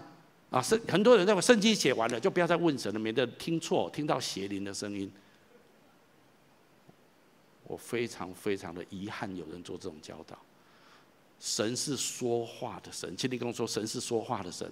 [0.50, 5.12] 啊，圣很多人认为圣经写完了就不要再问神了，免得听错，听到邪灵的声音。
[7.65, 10.38] 我非常非常的遗憾，有人做这种教导。
[11.39, 14.72] 神是说话的神，请你跟我说，神是说话的神。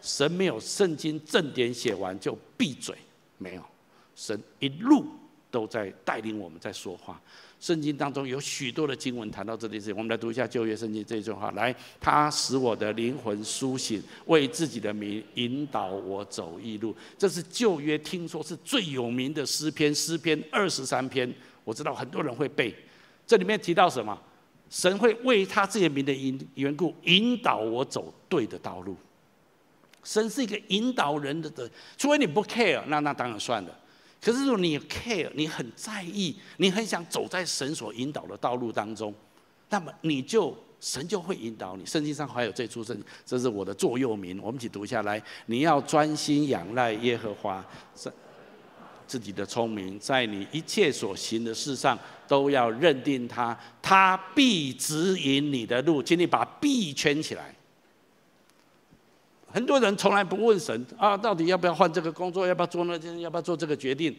[0.00, 2.96] 神没有圣经正典写完就闭嘴，
[3.38, 3.64] 没有，
[4.14, 5.06] 神一路
[5.50, 7.20] 都在带领我们在说话。
[7.64, 11.50] 圣经当中有许多的经文谈到这件事情，我们来读一下旧约圣经这一句话。
[11.52, 16.94] 来，他使我的灵魂苏醒，为自己的名引导我走义路。
[17.16, 21.32] 这是旧约听说是最有名的诗篇，诗篇二十三篇。
[21.64, 22.74] 我知道很多人会背。
[23.26, 24.14] 这里面提到什么？
[24.68, 28.94] 神会为他自己的名的缘缘故，引导我走对的道路。
[30.02, 33.80] 神是一个引导人的的，除非你不 care，那那当然算了。
[34.24, 39.14] 可是如果你 care，你很在意，你很想走在神所引导的道路当中，
[39.68, 41.84] 那么你就神就会引导你。
[41.84, 45.22] 圣经上还有这处圣，这是我的座右铭，我们一起读下来。
[45.44, 48.10] 你要专心仰赖耶和华，在
[49.06, 56.02] 自己的聪明，在你一切所行的事上都要认定他，他必指引你的路。
[56.02, 57.53] 请你把必圈起来。
[59.54, 64.12] 很多人从来不问神啊，到底要不要换这个工作，要不要做那件，要不要做这个决定？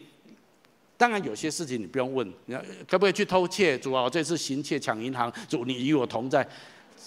[0.96, 3.78] 当然有些事情你不用问，你要可不可以去偷窃？
[3.78, 6.48] 主啊，这次行窃抢银行，主你与我同在，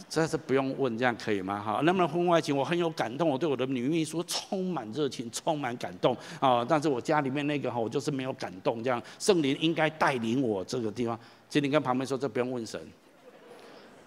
[0.07, 1.59] 这是不用问，这样可以吗？
[1.59, 2.55] 哈，能不能婚外情？
[2.55, 6.63] 我很有感动，我对我的女秘书充满热情，充满感动啊！
[6.63, 11.19] 但是我家里面那个哈，我就是没有感动，这样圣灵应该带领我这个地方。
[11.49, 12.79] 请你跟旁边说，这不用问神，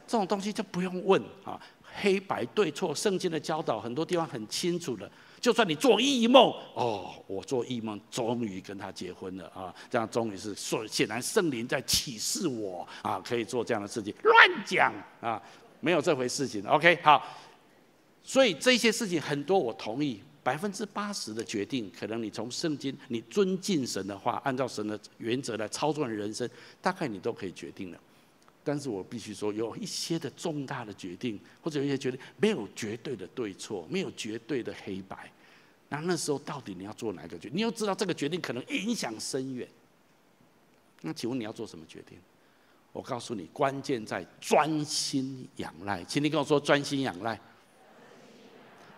[0.07, 1.61] 这种东西就不用问啊。
[2.01, 5.11] 黑白对错，圣经的教导很多地方很清楚的。
[5.41, 9.75] 就算你做异梦，哦，我做异梦，终于跟他结婚了啊！
[9.91, 14.15] 这样终于是说，显然圣灵在启示我啊，可以做这样的事情。
[14.23, 15.43] 乱讲啊，
[15.81, 16.65] 没有这回事情。
[16.67, 17.27] OK，好。
[18.23, 26.49] 所以这些事情很多我同意，百分之八十的决定，可能你从圣经，你尊敬神的话，按照神的原则来操作人生，
[26.81, 27.99] 大概你都可以决定了。
[28.65, 35.31] 但是我必须说，有一些的重大的决定，或者有一些决定，没有绝对的对错，没有绝对的黑白。
[35.89, 37.57] 那那时候到底你要做哪个决定？
[37.57, 39.69] 你要知道这个决定可能影响深远。
[41.01, 42.17] 那请问你要做什么决定？
[42.93, 46.05] 我告诉你，关键在专心仰赖。
[46.05, 47.39] 请你跟我说专心仰赖。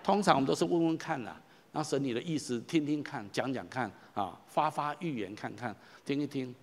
[0.02, 1.40] 通常我们都是问问看啦，
[1.72, 5.74] 那神你的意思听听看，讲讲看啊，发发预言看看，
[6.04, 6.54] 听一听。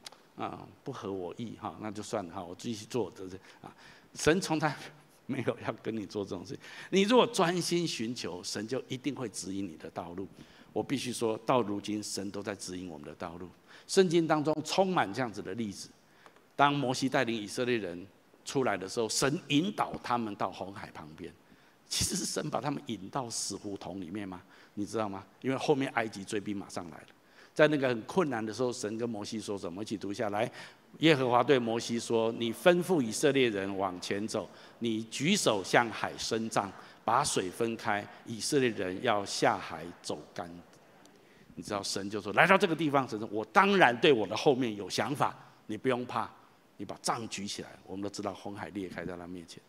[0.42, 3.36] 啊，不合我意哈，那就算了哈，我继续做，这是？
[3.62, 3.72] 啊，
[4.16, 4.76] 神从来
[5.28, 6.58] 没有要跟你做这种事。
[6.90, 10.28] 你如果专心寻求，神就一定会指引你的道路。
[10.74, 13.48] 我必须说到如今，神都在指引我们的道路。
[13.86, 15.90] 圣经当中充满这样子的例子。
[16.56, 18.08] 当摩西带领以色列人
[18.44, 21.32] 出来的时候，神引导他们到红海旁边。
[21.88, 24.42] 其实是神把他们引到死胡同里面吗？
[24.74, 25.24] 你知道吗？
[25.42, 27.08] 因为后面埃及追兵马上来了。
[27.54, 29.82] 在那个很困难的时候，神跟摩西说什么？
[29.82, 30.50] 一起读下来。
[31.00, 36.72] 耶和华对摩西说：“你吩咐以色列人往前走，你举手向海伸杖，
[37.06, 40.50] 把水分开，以色列人要下海走干。”
[41.56, 45.34] 你知道，神就说：“来到这个地方，神说，我当然对我的后面有想法，
[45.68, 46.30] 你不用怕，
[46.76, 49.62] 你把杖举起来。”我们都知道红海裂开在他面前。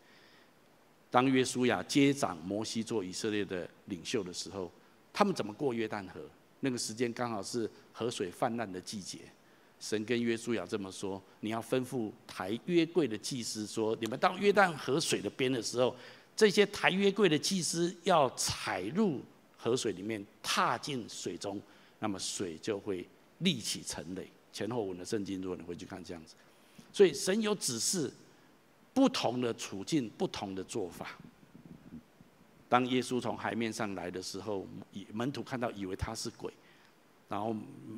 [1.09, 4.73] 当约书亚接掌摩西做以色列的领袖的时候，
[5.13, 6.21] 他们怎么过约旦河？
[6.65, 9.19] 那个时间刚好是河水泛滥的季节，
[9.81, 15.95] 神跟约书亚这么说：你要吩咐抬约柜的祭司说，你们到约旦河水的边的时候，
[16.37, 19.21] 这些抬约柜的祭司要踩入
[19.57, 21.61] 河水里面，踏进水中，
[21.99, 23.05] 那么水就会
[23.39, 24.31] 立起成垒。
[24.53, 26.35] 前后文的圣经，如果你回去看这样子，
[26.93, 28.09] 所以神有指示，
[28.95, 31.19] 不同的处境，不同的做法。
[32.73, 34.67] 当耶稣从海面上来的时候，
[35.13, 36.51] 门徒看到以为他是鬼，
[37.29, 37.55] 然后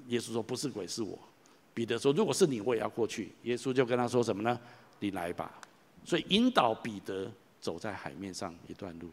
[0.08, 1.16] 耶稣说：“不是鬼，是我。”
[1.72, 4.58] 彼得说：“如果是你，我也要过去。”耶稣就跟他说什么呢
[4.98, 5.60] ？“你来吧。”
[6.04, 9.08] 所以引导彼得走在海面上一段路。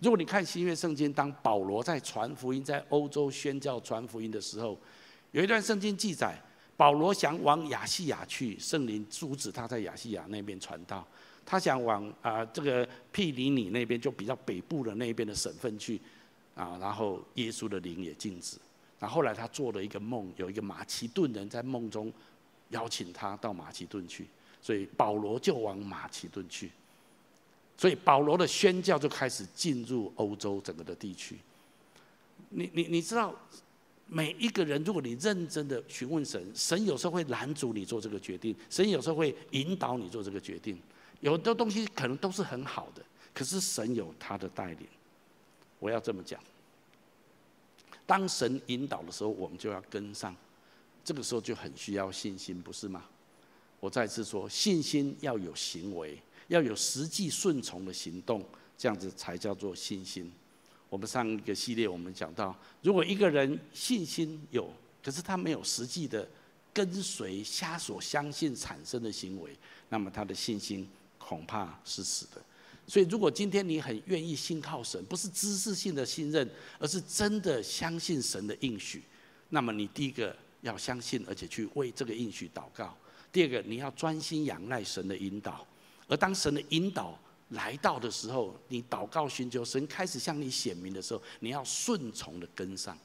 [0.00, 4.78] 如果你看新约圣经，当保罗在传福音，在欧洲宣教传福音的时候，
[5.32, 6.40] 有一段圣经记载，
[6.76, 11.04] 保罗想往亚细亚去，圣灵阻止他在亚细亚那边传道。
[11.44, 16.00] 他想往啊、这个庇哩尼那边，就比较北部的那边的省份去，
[16.54, 18.56] 啊，然后耶稣的灵也禁止。
[18.98, 22.12] 然后后来他做了一个梦，有一个马其顿人在梦中
[22.70, 24.26] 邀请他到马其顿去，
[24.60, 26.70] 所以保罗就往马其顿去。
[27.76, 31.36] 所以保罗的宣教就开始进入欧洲整个的地区。
[32.50, 33.34] 你你你知道，
[34.06, 40.78] 每一个人，如果你认真的询问神，神有时候会拦阻你做这个决定，神有时候会引导你做这个决定。
[41.22, 44.86] 有的东西可能都是很好的，可是神有他的带领。
[45.78, 46.38] 我要这么讲，
[48.06, 50.36] 当神引导的时候，我们就要跟上。
[51.04, 53.04] 这个时候就很需要信心，不是吗？
[53.80, 58.44] 我再次说，信心要有行为，要有实际顺从的行动，
[58.78, 60.30] 这样子才叫做信心。
[60.88, 66.28] 我们上一个系列我们讲到，如果一个人信心有，可是他没有实际的
[66.72, 69.56] 跟随瞎所相信产生的行为，
[69.88, 70.88] 那么他的信心
[71.26, 72.42] 恐怕是死的。
[72.86, 76.48] 所以，如果今天你很愿意信靠神，不是知识性的信任，
[76.78, 79.02] 而是真的相信神的应许，
[79.50, 82.94] 那么你第一个要相信，而且去为这个应许祷告。
[83.32, 85.64] 第二个，你要专心仰赖神的引导。
[86.08, 87.16] 而当神的引导
[87.50, 92.98] 来到的时候，你祷告寻求神开始向你显明的时候，你要顺从的跟上。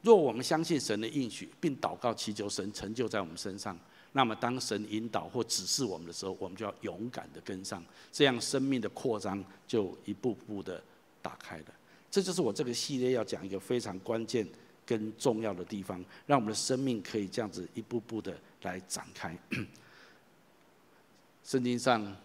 [0.00, 3.78] 若我们相信神的应许，并祷告祈求神成就在我们身上。
[4.16, 10.80] 那么，当神引导或指示我们的时候，我们就要勇敢的跟上，这样生命的扩张就一步步的
[11.20, 11.64] 打开了。
[12.12, 14.46] 这就是我这个系列要讲一个非常关键
[14.86, 19.36] 跟重要的地方，让我们的生命可以这样子一步步的来展开。
[21.42, 22.16] 圣经上，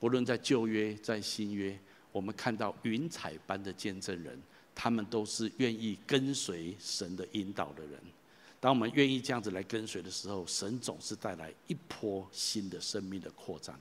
[0.00, 1.78] 不论在旧约在新约，
[2.10, 4.36] 我们看到云彩般的见证人，
[4.74, 8.00] 他们都是愿意跟随神的引导的人。
[8.60, 13.78] 当我们愿意这样子来跟随的时候，神总是带来一波新的生命的扩张。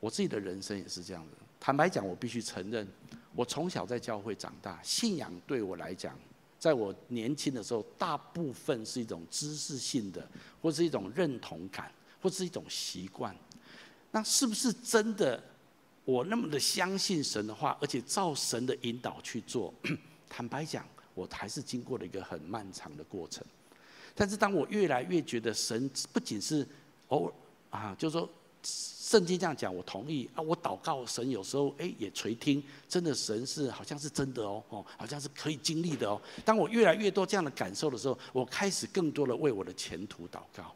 [0.00, 1.32] 我自己的人生也是这样的。
[1.60, 2.86] 坦白讲，我必须承认，
[3.34, 6.18] 我从小在教会长大，信仰对我来讲，
[6.58, 10.28] 在我年轻的时候，大部分是一种知识性的，
[10.60, 11.90] 或是一种认同感，
[12.20, 13.34] 或是一种习惯。
[14.10, 15.42] 那是不是真的？
[16.04, 19.72] 我那么的相信神的话，而且照神的引导去做？
[20.28, 23.42] 坦白讲，我还是经过了一个很漫长的过程。
[24.14, 26.66] 但是当我越来越觉得神不仅是
[27.08, 27.32] 偶尔
[27.70, 28.28] 啊，就是说
[28.62, 36.20] 圣经这样讲，我同意啊，我祷告神有时候哎也垂听，真的神是好像是真的哦哦，好像是可以经历的哦。
[36.44, 40.74] 当我越来越多这样的感受的时候，我开始更多的为我的前途祷告。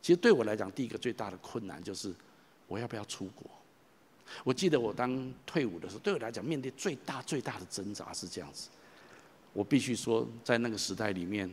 [0.00, 2.14] 其实对我来讲，第一个最大的困难就是
[2.68, 3.50] 我要不要出国？
[4.44, 8.68] 我记得我当退伍的时候，对我来讲面对最大最大的挣扎是这样子，
[9.52, 11.52] 我必须说在那个时代里面。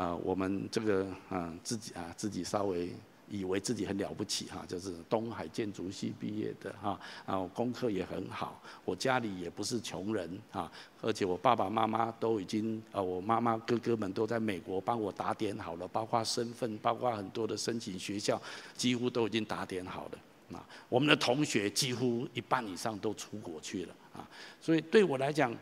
[0.00, 2.90] 啊，我们这个啊，自己啊，自己稍微
[3.28, 10.72] 以为自己很了不起哈，就是东海建筑系毕业的哈，啊，功课也很好，我家里也不是穷人啊，
[11.02, 18.40] 而且我爸爸妈妈都已经啊，我妈妈哥哥们都在美国帮我打点好了，包括身份，包括很多的申请学校，
[18.74, 20.66] 几乎都已经打点好了啊。
[20.88, 24.26] 我们的同学几乎一半以上都出国去了啊，
[24.62, 25.54] 所以对我来讲，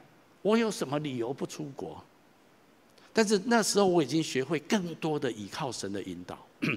[0.43, 2.01] 我有什么理由不出国？
[3.19, 6.39] 但是那时候我已经学会更多的依靠神的引导。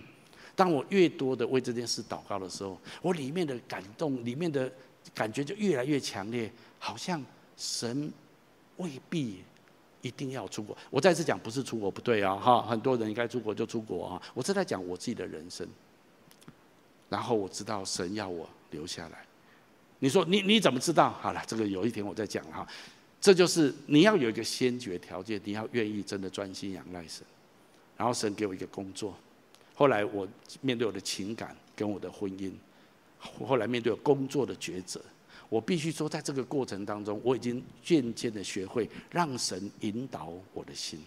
[0.56, 4.68] 当我越多的为这件事祷告的时候，我里面的感动，里面的
[5.14, 7.24] 感觉就越来越强烈，好像
[7.56, 8.12] 神
[8.78, 9.44] 未必
[10.02, 10.76] 一定要出国。
[10.90, 14.22] 我再次讲，不是出国不对啊，哈，很多人应该出国就出国啊。
[14.34, 15.68] 我是在讲我自己的人生。
[17.08, 19.24] 然后我知道神要我留下来。
[20.00, 21.12] 你说你你怎么知道？
[21.22, 22.68] 好了，这个有一天我再讲哈。
[23.22, 27.24] 这就是你要有一个先决条件，你要愿意真的专心仰赖神，
[27.96, 29.16] 然后神给我一个工作。
[29.76, 30.28] 后来我
[30.60, 32.52] 面对我的情感跟我的婚姻，
[33.20, 35.00] 后来面对我工作的抉择，
[35.50, 41.00] 我必须说，在这个过程当中，我已经渐渐的学会让神引导我的心。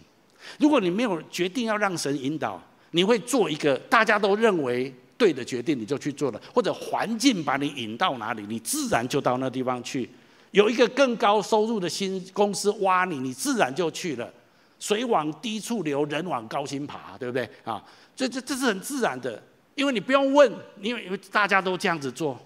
[0.57, 10.09] 如果你没有决定要让神引导，你会做一个大家都认为对的决定，你就去做了，或者环境把你引到哪里，你自然就到那地方去。
[10.55, 14.33] 有一个更高收入的新公司挖你，你自然就去了。
[14.79, 17.83] 水往低处流，人往高薪爬，对不对啊？
[18.15, 19.41] 这这这是很自然的，
[19.75, 20.49] 因为你不用问，
[20.79, 22.39] 因为大家都这样子做。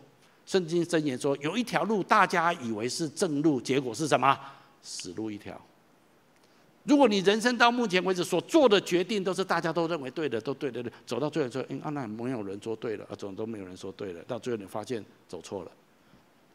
[0.44, 4.36] 圣经箴言说，有一条路，大家以为是正路，结果是什么？
[4.82, 5.56] 死路一条。
[6.86, 15.72] 如果你人生到目前为止所做的决定都是大家都认为对的，都对的，走到最后说，嗯，啊，那没有人说对了，啊，总都没有人说对了，到最后你发现走错了。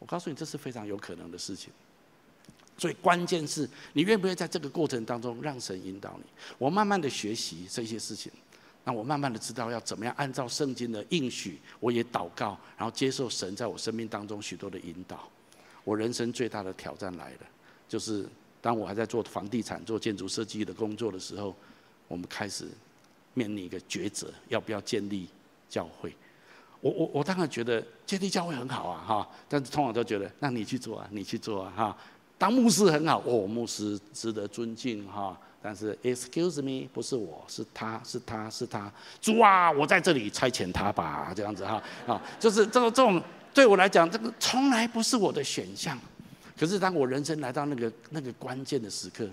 [0.05, 1.73] 我告诉你，这是非常有可能的事情。
[2.77, 6.25] 所以关键是你愿不愿意在这个过程当中让神引导你。
[6.59, 8.31] 我慢慢的学习这些事情，
[8.83, 15.27] 那我慢慢的知道要怎么样按照圣经的应许，我也祷告，然后接受神在我生命当中许多的引导。
[15.83, 17.39] 我人生最大的挑战来了，
[17.89, 18.27] 就是
[18.61, 21.55] 当我还在做房地产、做建筑设计的工作的时候，
[22.07, 22.67] 我们开始
[23.33, 25.27] 面临一个抉择：要不要建立
[25.67, 26.15] 教会？
[26.85, 31.97] 我我我当然觉得建立教会很好啊哈，但是通常都觉得，那你去做啊，你去做啊哈。
[32.37, 35.35] 当牧师很好哦，牧师值得尊敬哈。
[35.63, 43.19] 但是 excuse me，不是我是他是他是他，主啊，我在这里差遣他吧，这样子哈啊，就是这种这种
[43.51, 45.97] 对我来讲，这个从来不是我的选项。
[46.55, 49.27] 可是当我人生来到那个那个关键的时刻，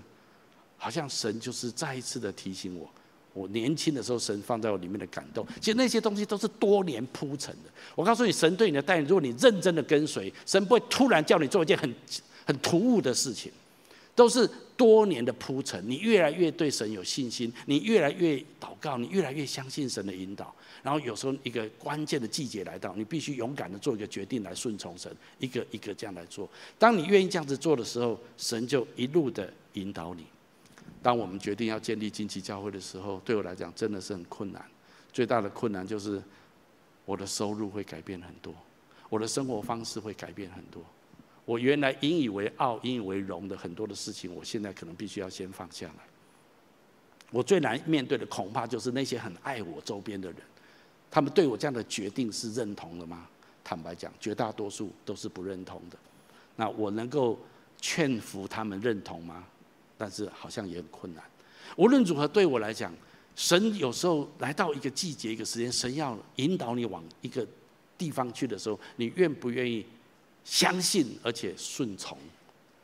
[0.75, 2.89] 好像神就是再一次的提醒我。
[3.33, 7.69] 我年轻的时候，神放在我里面的感动，其实那些东西都是多年铺陈的。
[7.95, 11.93] 我告诉你，神对你的带领，如果你认真的跟随，神不会突然叫你做一件很
[12.45, 13.51] 很突兀的事情，
[14.15, 20.53] 都是多年的铺陈，你越来越对神有信心，你越来越祷告，你越来越相信神的引导。
[20.83, 25.09] 然后有时候一个关键的季节来到，你必须勇敢的做一个决定来顺从神，
[25.39, 26.47] 一个一个这样来做。
[26.77, 30.25] 当你愿意这样子做的时候，神就一路的引导你。
[31.03, 34.65] 当我们决定要建立经济教会的时候，对我来讲真的是很困难。
[35.11, 36.19] 最大的困难就是
[37.05, 38.51] 我的收入会改变很多，
[39.09, 40.81] 我的生活方式会改变很多。
[41.45, 46.03] 我原来引以为傲、引以为荣的很多的事情，我现在可能必须要先放下来。
[47.29, 50.37] 我最难面对的恐怕就是那些很爱我周边的人，
[51.11, 53.27] 他们对我这样的决定是认同的吗？
[53.63, 55.97] 坦白讲，绝大多数都是不认同的。
[56.55, 57.37] 那我能够
[57.81, 59.43] 劝服他们认同吗？
[60.03, 61.23] 但是好像也很困难。
[61.77, 62.93] 无论如何，对我来讲，
[63.37, 67.47] 神有时候来到一个季节、一个时间，神要引导你往一个
[67.97, 69.85] 地方去的时候，你愿不愿意？
[70.43, 72.17] 相信而且顺从，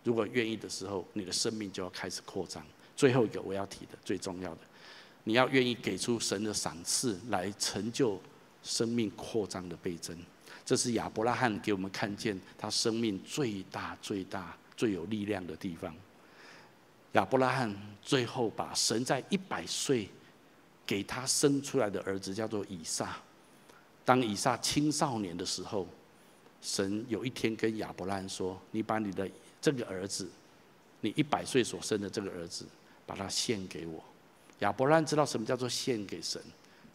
[0.05, 2.65] 如果愿意的时候，你的生命就要开始扩张。
[2.95, 4.61] 最后一个我要提的最重要的，
[5.25, 8.17] 你要愿意给出神的赏赐来成就
[8.63, 10.17] 生命扩张的倍增。
[10.65, 15.93] 这是亚伯拉罕给我们看见他生命最大、最大、最有力量的地方。
[17.13, 20.09] 亚伯拉罕最后把神在一百岁
[20.85, 23.17] 给他生出来的儿子叫做以撒。
[24.05, 25.87] 当以撒青少年的时候。
[26.61, 29.25] 神有一天跟亚伯拉罕说：“你把你的
[29.61, 30.27] 这个儿子，
[30.99, 32.65] 你一百岁所生的这个儿子，
[33.05, 34.03] 把他献给我。”
[34.59, 36.41] 亚伯拉罕知道什么叫做献给神，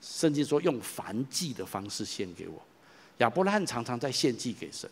[0.02, 2.60] 圣经说用燔祭的方式献给我。
[3.20, 4.86] 亚伯拉罕常常在献祭给神，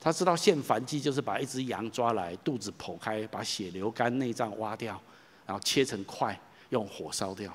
[0.00, 5.00] 他知道献燔祭就是把一只羊抓来，肚子剖开，把血流干，内脏挖掉，
[5.44, 6.38] 然后切成块，
[6.70, 7.52] 用火烧掉。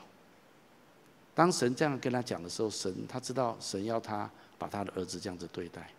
[1.34, 5.90] 当神这样跟他讲的时候，神他知道神要他把他的儿子这样子对待。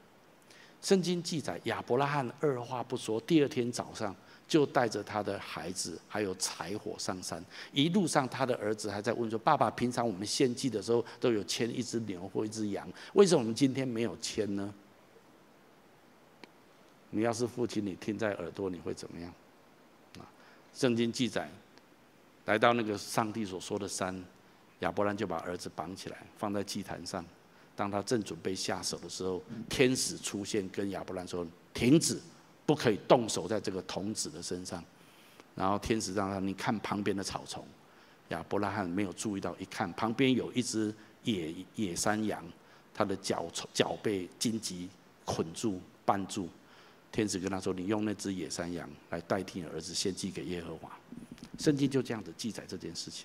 [0.83, 4.15] 圣经记载，亚伯拉罕二话不说，第二天早上
[4.47, 7.43] 就带着他的孩子还有柴火上山。
[7.73, 14.73] 一路上，他的儿子还在问说：“爸爸，平常我们献祭的时候都有牵一只牛或一只羊，为什么我们今天没有牵呢？”
[17.15, 19.33] 你要是父亲，你听在耳朵，你会怎么样？
[20.19, 20.27] 啊，
[20.75, 21.49] 圣经记载，
[22.47, 24.21] 来到那个上帝所说的山，
[24.81, 27.25] 亚伯兰就把儿子绑起来，放在祭坛上。
[27.77, 32.21] 当他正准备下手的时候，天使出现，跟亚伯兰说：“停止，
[32.67, 34.83] 不可以动手在这个童子的身上。”
[35.55, 37.65] 然后天使让他：“你看旁边的草丛。”
[38.31, 40.93] 亚伯拉罕没有注意到，一看旁边有一只
[41.23, 42.45] 野野山羊，
[42.93, 44.89] 它的脚脚被荆棘
[45.25, 46.49] 捆住绊住。
[47.15, 50.91] 天使跟他说：“你用那只野山羊来代替你儿子献祭给耶和华。”
[51.61, 53.25] 圣经就这样子记载这件事情。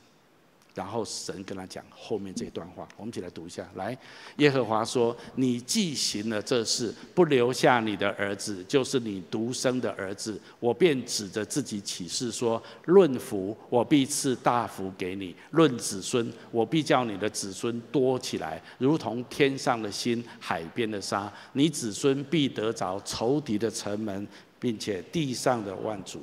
[0.76, 3.68] 然后神跟他讲后面这段话，我们一起来读一下。
[3.76, 3.98] 来，
[4.38, 21.32] 耶和华说：“你既行了这事，不留下你的儿子，就是你独生的儿子，我便指着自己起誓说：论福，我必赐大福给你；论子孙，我必叫你的子孙多起来，如同天上的星、海边的沙。
[21.54, 24.26] 你子孙必得着仇敌的城门，
[24.60, 26.22] 并且地上的万族。”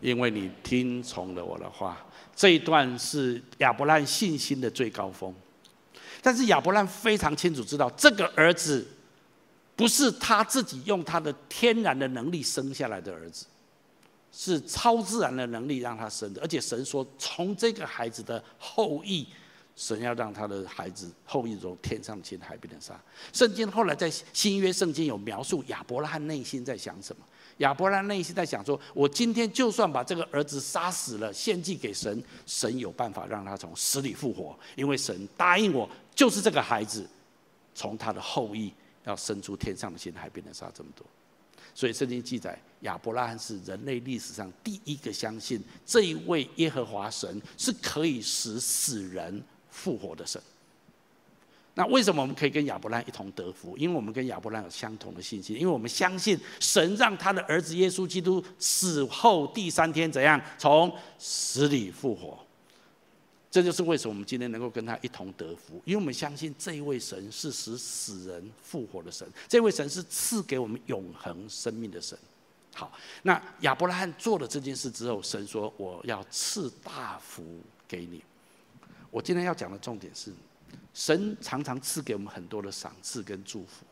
[0.00, 2.04] 因为你听从了我的话，
[2.34, 5.34] 这一段是亚伯兰信心的最高峰。
[6.20, 8.86] 但是亚伯兰非常清楚知道，这个儿子
[9.74, 13.46] 不是他自己用他的天然的能力生下来的儿子，
[14.30, 16.40] 是超自然的能力让他生的。
[16.40, 19.26] 而且神说，从这个孩子的后裔，
[19.74, 23.00] 神要让他的孩子后裔如天上的星、海边的沙。
[23.32, 27.24] 圣经后来在新约圣经有描述亚伯拉罕内心在想什么。
[27.62, 37.08] 亚伯拉罕内心在想说：“我今天就算把这个儿子杀死了，献祭给神，神有办法让他从死里复活，因为神答应我，就是这个孩子，
[37.72, 38.72] 从他的后裔
[39.04, 41.06] 要生出天上的星、海边的沙这么多。
[41.72, 49.40] 所以圣经记载，亚伯拉罕是人类历史上第一个相信这一位耶和华神是可以使死人
[49.70, 50.42] 复活的神。”
[51.74, 53.74] 那为什么我们可以跟亚伯兰一同得福？
[53.78, 62.38] 因为我们跟亚伯兰有相同的信心，因为我们相信神让他的儿子耶稣基督死后第三天怎样从死里复活。
[63.50, 72.18] 这就是为什么我们今天能够跟他一同得福，因为我们相信这一位神是使死人复活的神，这位神是赐给我们永恒生命的神。
[72.74, 72.92] 好，
[73.22, 77.44] 那亚伯拉罕做了这件事之后，神说：“我要赐大福
[77.88, 78.22] 给你。”
[79.10, 80.32] 我今天要讲的重点是。
[80.94, 83.84] 神常常赐给我们很多的赏赐跟祝福，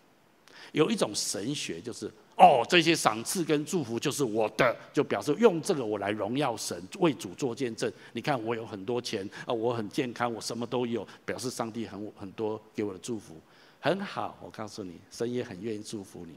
[0.72, 7.90] 有一种神学就是哦，这些赏赐跟祝福就是我的，就表示用这个我来荣耀神，为主做见证。
[8.12, 13.36] 你看我有很多钱啊，我很健康，我什么都有，表示上帝很很多给我的祝福，
[13.80, 14.38] 很好。
[14.42, 16.34] 我告诉你，神也很愿意祝福你，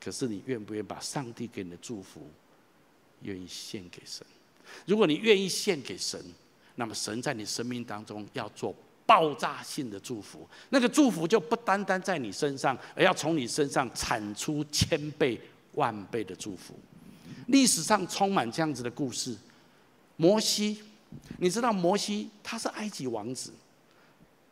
[0.00, 2.28] 可是你愿不愿把上帝给你的祝福
[3.22, 4.26] 愿意献给神。
[4.86, 6.20] 如果你愿意献给神，
[6.76, 8.74] 那么神在你生命当中要做
[9.06, 10.48] 爆炸性的祝福。
[10.70, 15.40] 那个祝福就不单单在你身上，而要从你身上产出千倍
[15.74, 16.74] 万倍的祝福。
[17.46, 19.36] 历史上充满这样子的故事。
[20.16, 20.82] 摩西，
[21.38, 23.52] 你知道摩西他是埃及王子，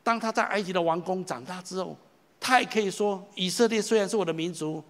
[0.03, 1.96] 当他在埃及的王宫长大之后，
[2.40, 4.82] 他也可以说以色列虽然是我的民族。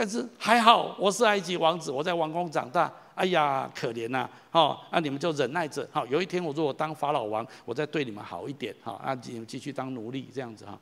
[0.00, 2.88] 但是还好，我是埃及王子，我在王宫长大。
[3.18, 4.28] 哎呀，可怜呐！
[4.52, 5.86] 哦，那你们就忍耐着。
[5.92, 8.74] 好，有一天我如果当法老王，我再对你们好一点。
[8.80, 10.78] 好，啊，你们继续当奴隶这样子哈。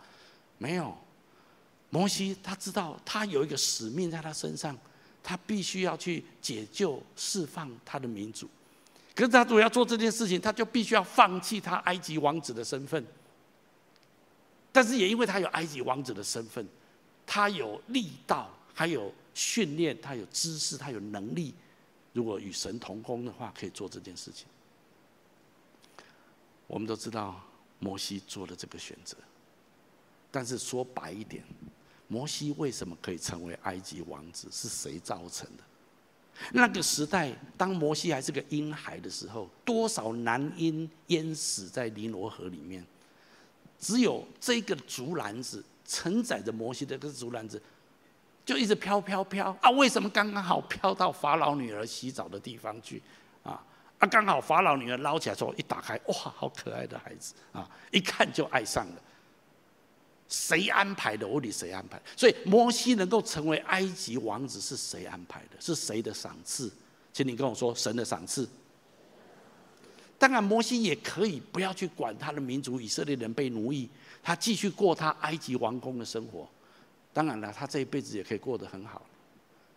[0.59, 0.95] 没有，
[1.91, 4.76] 摩西他知道他有一个使命在他身上，
[5.22, 8.49] 他必须要去解救、释放他的民族。
[9.14, 13.03] 可是他如果要做这件事情，他就必须要放弃他埃及王子的身份。
[14.70, 16.66] 但是也因为他有埃及王子的身份，
[17.26, 18.51] 他有力道。
[18.78, 21.55] 还有训练，他有知识，他有能力。
[22.17, 24.47] 如果与神同工的话，可以做这件事情。
[26.67, 27.39] 我们都知道，
[27.79, 29.14] 摩西做了这个选择。
[30.31, 31.45] 但是说白一点，
[32.09, 34.49] 摩西为什么可以成为埃及王子？
[34.51, 35.62] 是谁造成的？
[36.55, 42.83] 那个时代，当摩西还是个婴孩的时候，多少男婴淹死在尼罗河里面？
[43.79, 47.61] 只有这个竹篮子承载着摩西的这个竹篮子。
[48.47, 49.69] 就一直飘飘飘啊！
[49.71, 53.03] 为什么刚刚好飘到法老女儿洗澡的地方去？
[53.43, 53.61] 啊
[53.99, 54.07] 啊！
[54.07, 57.69] 刚好法老女儿捞起来之后，一打开，哇，好可爱的孩子啊！
[57.91, 59.03] 一看就爱上了。
[60.29, 61.27] 谁安排的？
[61.27, 62.01] 我问你谁安排？
[62.17, 65.57] 所以摩西能够成为埃及王子是谁安排的？
[65.61, 66.73] 是谁的赏赐？
[67.13, 68.49] 请你跟我说，神的赏赐。
[70.19, 73.91] 当然，摩西也可以不要去管他的民族以色列人被奴役，
[74.23, 76.49] 他继续过他埃及王宫的生活。
[77.17, 79.01] 当然了，他这一辈子也可以过得很好，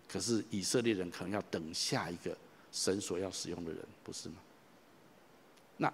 [0.10, 2.38] 可是以色列人可能要等下一个
[2.70, 4.36] 神所要使用的人，不是吗？
[5.78, 5.94] 那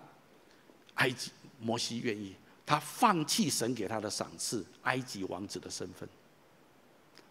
[0.95, 1.29] 埃及
[1.61, 2.35] 摩西愿意，
[2.65, 6.09] 他放弃神给他的赏赐——埃及王子的身份。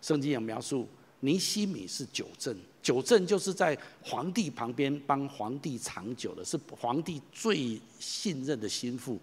[0.01, 0.89] 圣经有描述，
[1.19, 9.19] 尼西米是酒政，酒政就是在皇帝旁边帮皇帝尝酒的，是皇帝最信任的心腹，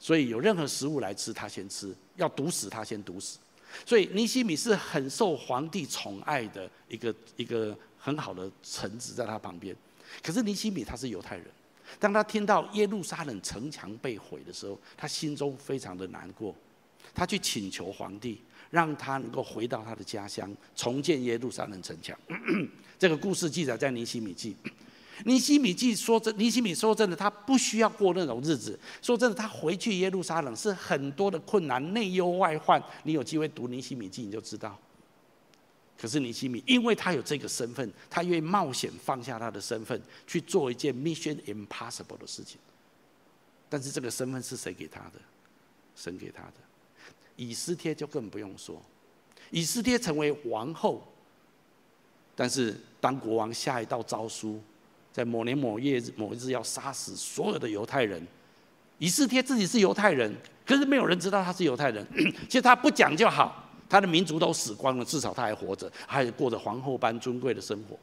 [0.00, 3.38] 所以有任何食物来吃，他先吃；要毒死他，先毒死。
[3.84, 9.74] 所以尼西米是很受皇帝宠爱的一个一个很好的臣子，在他旁边。
[10.22, 11.46] 可是尼西米他是犹太人，
[11.98, 16.54] 当他听到耶路撒冷城墙被毁的时候，他心中非常的难过。
[17.14, 22.18] 他去请求皇帝，让他能够回到他的家乡，重建耶路撒冷城墙。
[22.98, 24.56] 这个故事记载在尼西米记。
[25.24, 28.78] 尼西米记说真，尼西米说真的，他不需要过那种日子。
[29.00, 32.82] 说真的，他回去耶路撒冷是很多的困难，内忧外患。
[33.04, 34.76] 你有机会读尼西米记，你就知道。
[35.96, 42.58] 可是尼西米，因为他有这个身份，他愿意冒险放下他的身份，去做一件 mission impossible 的事情。
[43.68, 45.12] 但是这个身份是谁给他的？
[45.94, 46.54] 神给他的。
[47.36, 48.82] 以斯帖就更不用说，
[49.50, 51.06] 以斯帖成为王后，
[52.34, 54.60] 但是当国王下一道诏书。
[55.14, 58.20] 在某年某月某一日要杀死所有的犹太人，
[58.98, 60.34] 以斯帖自己是犹太人，
[60.66, 62.04] 可是没有人知道他是犹太人。
[62.48, 67.96] 其实他不讲就好，他的民族都死光了，至少他还活着，还过着皇后般尊贵的生活。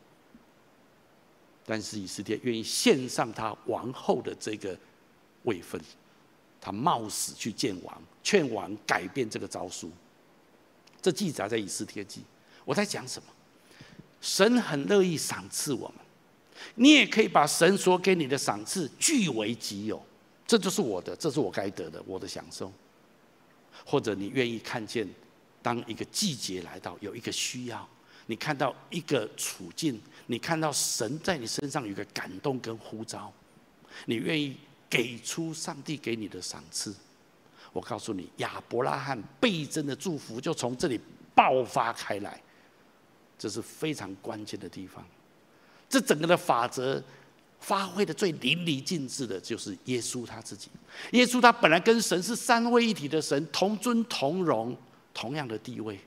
[1.66, 4.74] 但是以斯帖愿意献上他王后的这个
[5.44, 5.82] 位分，
[6.62, 9.92] 他冒死去见王，劝王改变这个诏书。
[11.02, 12.22] 这记载在以斯帖记。
[12.64, 13.28] 我在讲什么？
[14.22, 16.01] 神很乐意赏赐我们。
[16.76, 20.02] 你也可以把神所给你的赏赐据为己有，
[20.48, 22.72] 这就是我的，这是我该得的，我的享受。
[23.86, 25.08] 或者你愿意看见，
[25.62, 27.88] 当一个季节来到，有一个需要，
[28.28, 33.34] 你看到一个处境，你看到神在你身上有个感动跟呼召，
[34.06, 34.56] 你愿意
[34.90, 36.94] 给出上帝给你的赏赐。
[37.74, 41.00] 我告诉你，亚伯拉罕倍增的祝福就从这里
[41.34, 42.42] 爆发开来，
[43.40, 45.04] 这是非常关键的地方。
[45.92, 47.04] 这整个的法则
[47.60, 50.70] 发挥的最淋漓尽致的，就是耶稣他自己。
[51.12, 54.76] 耶稣他本来跟神是三位一体的神，同尊同荣，
[55.14, 56.00] 同样的地位。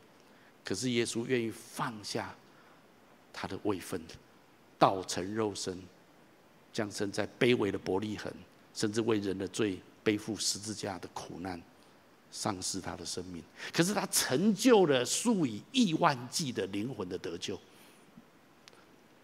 [0.64, 2.34] 可是耶稣愿意放下
[3.30, 4.00] 他的位分，
[4.78, 5.78] 道成肉身，
[6.72, 8.32] 降生在卑微的伯利恒，
[8.72, 11.60] 甚至为人的罪背负十字架的苦难，
[12.30, 13.42] 丧失他的生命。
[13.72, 17.60] 可是他成就了数以亿万计的灵魂的得救。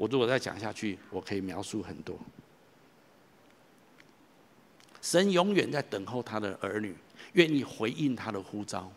[0.00, 2.18] 我如果再讲下去，我可以描述很多。
[5.02, 6.96] 神永远在等候他的儿女，
[7.34, 8.90] 愿意回应他的呼召。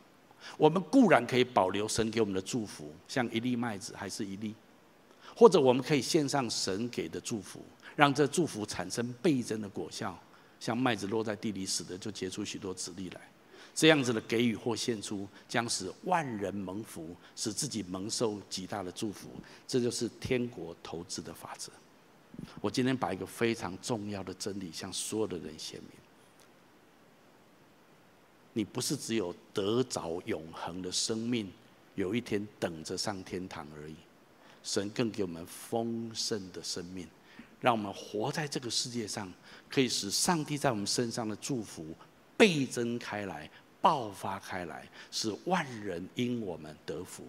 [0.57, 4.53] 我们固然可以保留神给我们的祝福，像一粒麦子还是一粒；
[5.35, 7.59] 或者我们可以献上神给的祝福，
[7.97, 10.17] 让这祝福产生倍增的果效，
[10.57, 13.19] 像麦子落在地里死的，就结出许多籽粒来。
[13.75, 19.29] 这样子的给予或献出，将使万人蒙福，使自己蒙受极大的祝福。
[19.67, 21.71] 这就是天国投资的法则。
[22.61, 25.89] 我今天把一个非常重要的真理向所有的人显明：
[28.53, 31.51] 你不是只有得着永恒的生命，
[31.95, 33.95] 有一天等着上天堂而已。
[34.63, 37.07] 神更给我们丰盛的生命，
[37.59, 39.31] 让我们活在这个世界上，
[39.69, 41.93] 可以使上帝在我们身上的祝福
[42.37, 43.49] 倍增开来、
[43.83, 47.27] 爆发开来，使万人因我们得福。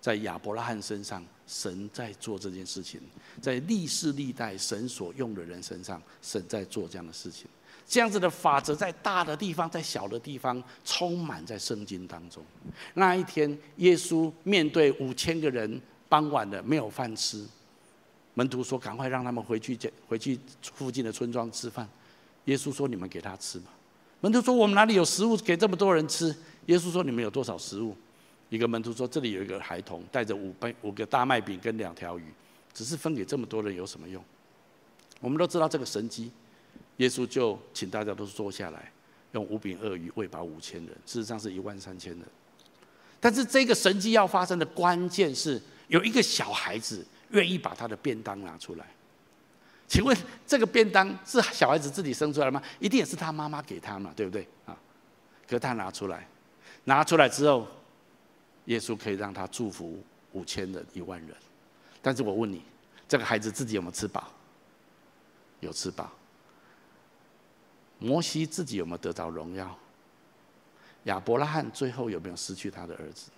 [0.00, 3.00] 在亚伯拉罕身上，神在做这件事情；
[3.40, 7.48] 在历世历代神所用的人身上，神在做这样的事情。
[7.86, 12.44] 这样子的法则，在大的地方，在小的地方，充满在圣经当中。
[12.94, 15.80] 那一天，耶稣面对五千个人。
[16.08, 17.44] 傍晚的，没有饭吃，
[18.34, 19.76] 门徒说：“赶快让他们回去，
[20.06, 21.88] 回去附近的村庄吃饭。”
[22.46, 23.72] 耶稣说：“你们给他吃吧。”
[24.26, 26.34] 门徒说：“我们哪里有食物给这么多人吃？”
[26.66, 27.96] 耶稣说：“你们有多少食物？”
[28.50, 32.24] 一个门徒说：“这里有一个孩童带着五杯五个大麦饼跟两条鱼，
[32.74, 34.20] 只是分给这么多人有什么用？”
[35.22, 36.32] 我们都知道这个神迹，
[36.96, 38.90] 耶稣就请大家都坐下来，
[39.30, 42.22] 用五饼二鱼喂饱五千人，事实上是一万三千人。
[43.20, 45.62] 但是这个神迹要发生的关键是。
[45.88, 48.84] 有一个小孩子愿意把他的便当拿出来，
[49.88, 50.16] 请问
[50.46, 52.62] 这个便当是小孩子自己生出来的吗？
[52.80, 54.76] 一定也是他妈妈给他嘛，对不对啊？
[55.48, 56.26] 可他拿出来，
[56.84, 57.68] 拿出来之后，
[58.64, 61.36] 耶稣可以让他祝福五千人、一万人。
[62.02, 62.62] 但是我问你，
[63.08, 64.28] 这个孩子自己有没有吃饱？
[65.60, 66.10] 有吃饱。
[67.98, 69.78] 摩西自己有没有得到荣耀？
[71.04, 73.30] 亚伯拉罕最后有没有失去他的儿子？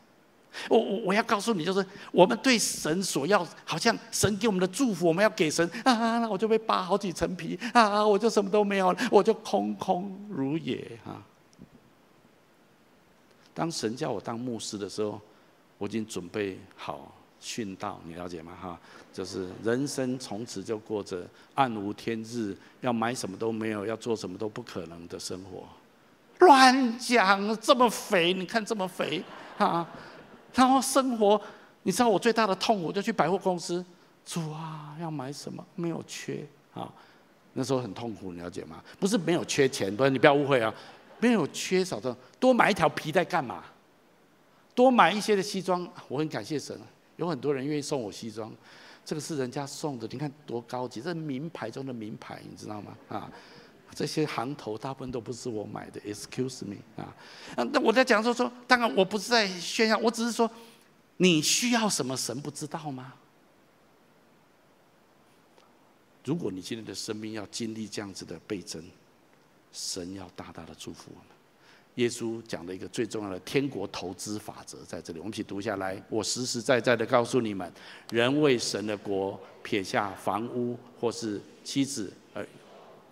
[0.68, 11.22] 我我我要告诉你，就是我们对神所要，好像神给我们的祝福，我们要给神啊，那我就被扒好几层皮啊，我就什么都没有了，我就空空如也哈。
[13.54, 15.20] 当神叫我当牧师的时候，
[15.78, 18.52] 我已经准备好殉道，你了解吗？
[18.60, 18.80] 哈，
[19.12, 25.64] 就是人生从此就过着暗无天日，要买什么都没有，要做什么都不可能的生活。
[26.38, 29.22] 乱讲，这么肥，你看这么肥
[29.56, 29.88] 啊！
[30.54, 31.40] 然后生活，
[31.82, 33.84] 你知道我最大的痛，我就去百货公司，
[34.24, 35.64] 主啊，要买什么？
[35.74, 36.44] 没有缺
[36.74, 36.92] 啊，
[37.52, 38.82] 那时候很痛苦，你了解吗？
[38.98, 40.74] 不是没有缺钱，不是你不要误会啊，
[41.20, 43.62] 没有缺少的，多买一条皮带干嘛？
[44.74, 46.78] 多买一些的西装，我很感谢神，
[47.16, 48.52] 有很多人愿意送我西装，
[49.04, 52.96] 这个是人家送的，你看多高级，这是名牌中的名牌，你知道吗？
[53.08, 53.30] 啊。
[53.94, 57.12] 这些行头大部分都不是我买的，excuse me 啊，
[57.72, 60.48] 那我在讲说说，当然我不是在炫耀，我只是说，
[61.16, 63.14] 你需要什么，神不知道吗？
[66.24, 68.80] 如果你今天的生命要经历这样子的倍增，
[69.72, 71.26] 神要大大的祝福我们。
[71.96, 76.00] 耶稣讲的一个最重要的天国投资法则在这里，我们一起读下来。
[76.08, 77.72] 我实实在在的告诉你们，
[78.10, 82.46] 人为神的国撇下房屋或是妻子而。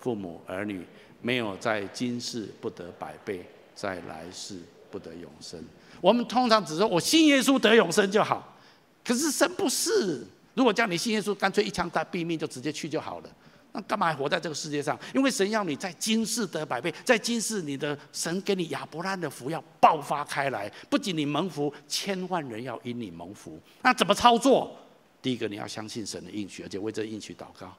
[0.07, 0.87] 父母儿女
[1.21, 3.45] 没有在今世不得百倍，
[3.75, 5.61] 在来世不得永生。
[6.01, 8.57] 我们通常只说我信耶稣得永生就好，
[9.05, 10.25] 可是神不是。
[10.55, 13.31] 如果叫你信耶稣，干脆一枪打毙命就直接去就好了。
[13.73, 14.97] 那干嘛还活在这个世界上？
[15.13, 23.59] 因为神要你在今世得百倍，在今世你的神给你亚伯拉罕的福要爆发开来，不仅你蒙福，千万人要因你蒙福。
[23.83, 24.73] 那怎么操作？
[25.21, 27.77] 第一个你要相信神的应许，而且为这应许祷告。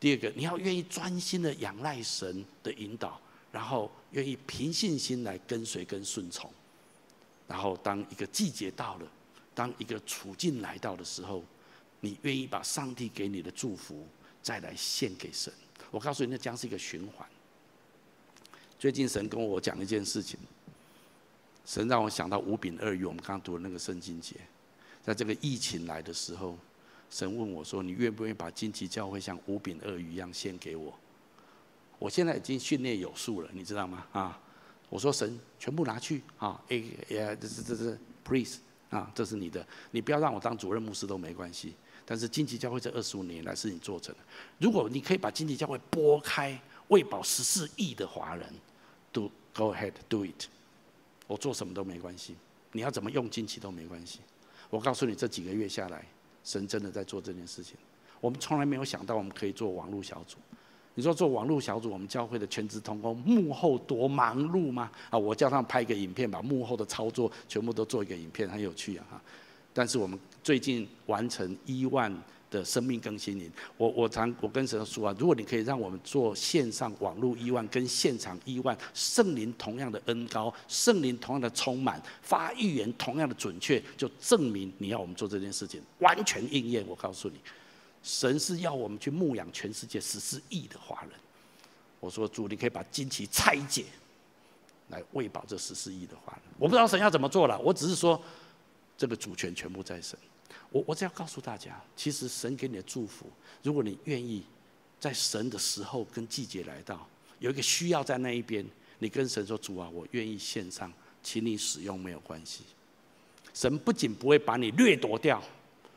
[0.00, 3.20] 第二个，你要愿意专心的仰赖神的引导，
[3.52, 6.50] 然后愿意凭信心来跟随跟顺从，
[7.46, 9.06] 然后当一个季节到了，
[9.54, 11.44] 当一个处境来到的时候，
[12.00, 14.06] 你愿意把上帝给你的祝福
[14.42, 15.52] 再来献给神。
[15.90, 17.28] 我告诉你，那将是一个循环。
[18.78, 20.40] 最近神跟我讲一件事情，
[21.66, 24.36] 神让我想到五饼二鱼，我们刚刚读的那个圣经节，
[25.04, 26.56] 在这个疫情来的时候。
[27.10, 30.94] 神问我说：“你愿不愿意把金旗教会像五饼二鱼一样献给我？”
[31.98, 34.06] 我现在已经训练有素了，你知道吗？
[34.12, 34.40] 啊，
[34.88, 36.76] 我说神全部拿去啊，哎
[37.08, 41.74] 呀，这是这是 please 啊，这是你的，你不要让我当主任牧师都没关系。
[42.06, 44.20] 但是金旗教会这二十五年来是你做成的，
[44.58, 46.58] 如果你可以把金旗教会拨开，
[46.88, 48.48] 喂饱十四亿的华人
[49.12, 50.46] ，do go ahead do it，
[51.26, 52.34] 我做什么都没关系，
[52.72, 54.20] 你要怎么用金旗都没关系。
[54.70, 56.04] 我告诉你，这几个月下来。
[56.44, 57.76] 神真的在做这件事情，
[58.20, 60.36] 我们从来没有想到我们可以做网络小组。
[60.94, 64.90] 你说做网络小组，我们教会的全职同工幕后多忙碌吗？
[65.08, 69.22] 啊，我叫他们拍一个影片，把幕后的操作全部都做一个影片，很有趣啊！
[69.72, 72.12] 但是我们最近完成一万
[72.50, 86.84] 的生命更新营，我我常我跟神说啊，如果你可以让我们做线上网络一万跟现场一万，圣灵同样的恩高，圣灵同样的充满，发预言同样的准确，就证明你要我们做这件事情完全应验。
[86.88, 87.36] 我告诉你，
[88.02, 91.12] 神是要我们去牧养全世界十四亿的华人。
[92.00, 93.84] 我说主，你可以把惊奇拆解，
[94.88, 96.42] 来喂饱这十四亿的华人。
[96.58, 98.20] 我不知道神要怎么做了，我只是说
[98.98, 100.18] 这个主权全部在神。
[100.70, 103.26] 我我只要告诉大家，其实神给你的祝福，
[103.62, 104.44] 如果你愿意，
[104.98, 107.06] 在神的时候跟季节来到，
[107.38, 108.64] 有一个需要在那一边，
[108.98, 110.92] 你跟神说：“主啊，我愿意献上，
[111.22, 112.64] 请你使用没有关系。”
[113.52, 115.42] 神不仅不会把你掠夺掉，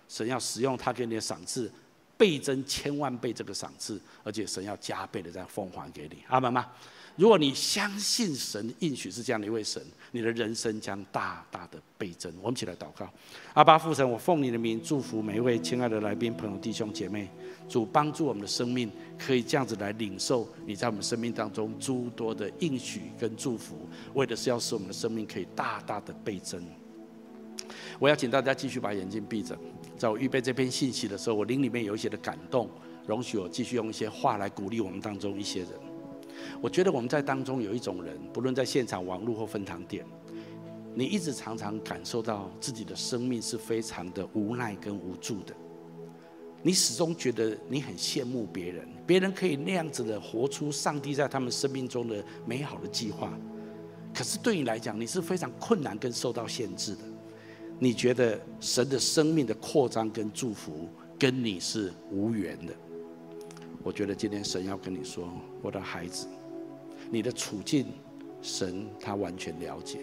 [0.09, 1.71] 神要使用他给你的赏赐，
[2.17, 6.23] 倍增千万倍这个赏赐，而且神要加倍的再奉还给你。
[6.27, 6.71] 阿门吗？
[7.15, 12.33] 如果你相信神应许是这样的一位神，你的人生将大大的倍增。
[12.41, 13.07] 我们起来祷告，
[13.53, 17.29] 阿爸父神，我奉你的名祝福每一位亲爱的来宾、朋友、弟兄姐妹。
[17.69, 26.61] 主帮助我们的生命可以这样子来领受你在我们生命当中诸多的应许跟祝福，为的是要使我们的生命可以大大的倍增。
[27.99, 29.57] 我要请大家继续把眼睛闭着，
[29.97, 32.69] 在我预备这篇信息的时候，我灵里面有一些的感动，
[33.07, 35.69] 容许我继续用一些话来鼓励我们当中一些人。
[36.61, 40.05] 我觉得我们在当中有一种人，不论在现场、网络或分堂点，
[40.93, 45.53] 你一直常常感受到自己的生命是非常的无奈跟无助的。
[46.61, 53.37] 你始终觉得你很羡慕别人，别人可以那样子的活出上帝在他们生命中的美好的计划，
[54.13, 57.01] 可是对你来讲，你是非常困难跟受到限制的。
[57.79, 60.87] 你觉得神的生命的扩张跟祝福
[61.19, 62.73] 跟你是无缘的。
[63.83, 65.29] 我觉得今天神要跟你说，
[65.61, 66.25] 我的孩子，
[67.11, 67.87] 你的处境，
[68.41, 69.99] 神他完全了解。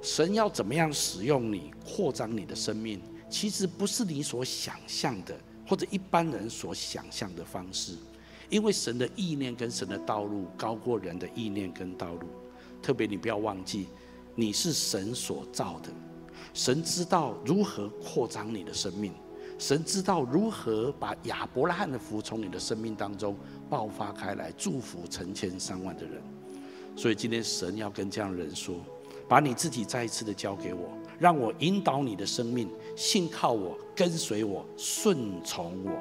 [0.00, 7.92] 神要怎么样使用你，扩张你的生命，其实不是你所想象的，或者一般人所想象的方式。
[8.48, 12.26] 因为神的意念跟神的道路高过人的意念跟道路。
[12.80, 13.88] 特别你不要忘记，
[14.34, 15.90] 你是神所造的，
[16.54, 19.12] 神知道如何扩张你的生命。
[19.58, 23.36] 神知道如何把亚伯拉罕的福从你的生命当中
[23.68, 26.22] 爆发开来，祝福成千上万的人。
[26.96, 28.76] 所以今天神要跟这样的人说：
[29.28, 30.88] 把你自己再一次的交给我，
[31.18, 35.92] 让我引导你的生命，信靠我，跟随我，顺从我，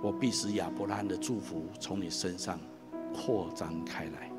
[0.00, 2.60] 我必使亚伯拉罕的祝福从你身上
[3.12, 4.30] 扩张开来。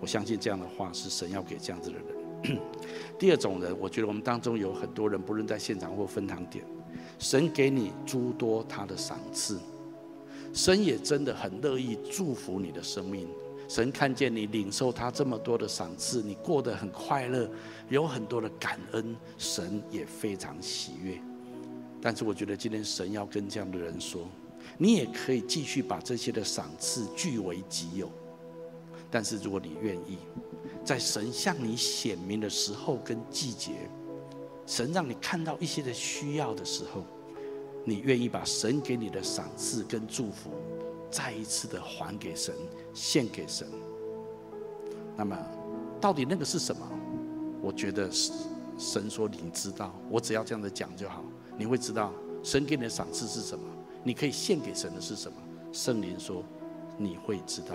[0.00, 2.58] 我相信这样的话是神要给这样子的人。
[3.18, 6.64] 第二种人，我觉得我们当中有很多人，不论在现场或分堂点。
[7.20, 9.60] 神给你诸多他的赏赐，
[10.54, 13.28] 神也真的很乐意祝福你的生命。
[13.68, 17.48] 神看见你领受他这么多的赏赐，你过得很快乐，
[17.90, 21.20] 有很多的感恩，神也非常喜悦。
[22.00, 24.26] 但是我觉得今天神要跟这样的人说，
[24.78, 28.10] 你也可以继续把这些的赏赐据为己有。
[29.10, 30.16] 但是如果你愿意，
[30.82, 33.72] 在神向你显明的时候跟季节。
[34.70, 37.02] 神让你看到一些的需要的时候，
[37.84, 40.52] 你愿意把神给你的赏赐跟祝福，
[41.10, 42.54] 再一次的还给神，
[42.94, 43.66] 献给神。
[45.16, 45.36] 那么，
[46.00, 46.88] 到底那个是什么？
[47.60, 48.30] 我觉得是
[48.78, 51.24] 神说你知道，我只要这样的讲就好，
[51.58, 53.64] 你会知道神给你的赏赐是什么，
[54.04, 55.36] 你可以献给神的是什么。
[55.72, 56.44] 圣灵说
[56.96, 57.74] 你会知道，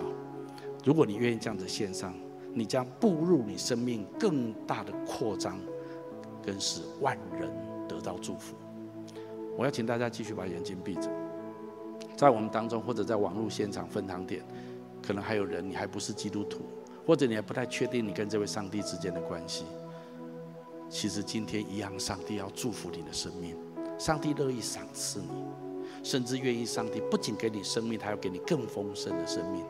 [0.82, 2.14] 如果你愿意这样子献上，
[2.54, 5.60] 你将步入你生命更大的扩张。
[6.46, 7.50] 更使万人
[7.88, 8.54] 得到祝福。
[9.58, 11.10] 我要请大家继续把眼睛闭着，
[12.14, 14.44] 在我们当中或者在网络现场分堂点，
[15.02, 16.60] 可能还有人你还不是基督徒，
[17.06, 19.64] 或者你还不太确定你跟这位上帝之间的关系。
[20.88, 23.56] 其实今天一样，上帝要祝福你的生命，
[23.98, 25.44] 上帝乐意赏赐你，
[26.02, 29.64] 甚至愿意上帝不仅给你生命，他要给你更丰盛的生命。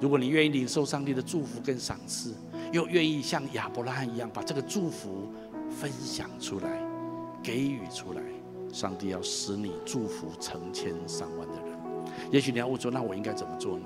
[0.00, 2.34] 如果你愿意领受上帝的祝福跟赏赐，
[2.72, 5.32] 又愿意像亚伯拉罕一样把这个祝福。
[5.80, 6.82] 分享出来，
[7.42, 8.22] 给予出来，
[8.72, 11.72] 上帝要使你祝福成千上万的人。
[12.30, 13.84] 也许你要问说，那我应该怎么做呢？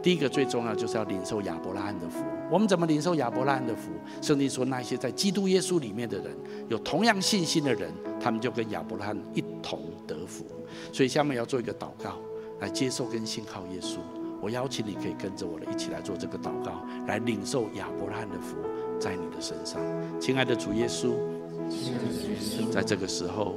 [0.00, 2.22] 第一个最重要就是要领受亚伯拉罕的福。
[2.50, 3.90] 我们怎么领受亚伯拉罕的福？
[4.22, 6.36] 圣经说，那些在基督耶稣里面的人，
[6.68, 10.44] 有同样信心的人，他们就跟亚伯拉罕一同得福。
[10.92, 12.16] 所以下面要做一个祷告，
[12.60, 13.98] 来接受跟信靠耶稣。
[14.40, 18.56] 我邀请你可以跟着我的一起来做这个祷告，来领受亚伯拉罕的福。
[18.98, 19.80] 在你的身上，
[20.20, 21.12] 亲爱的主耶稣，
[22.70, 23.54] 在这个时候，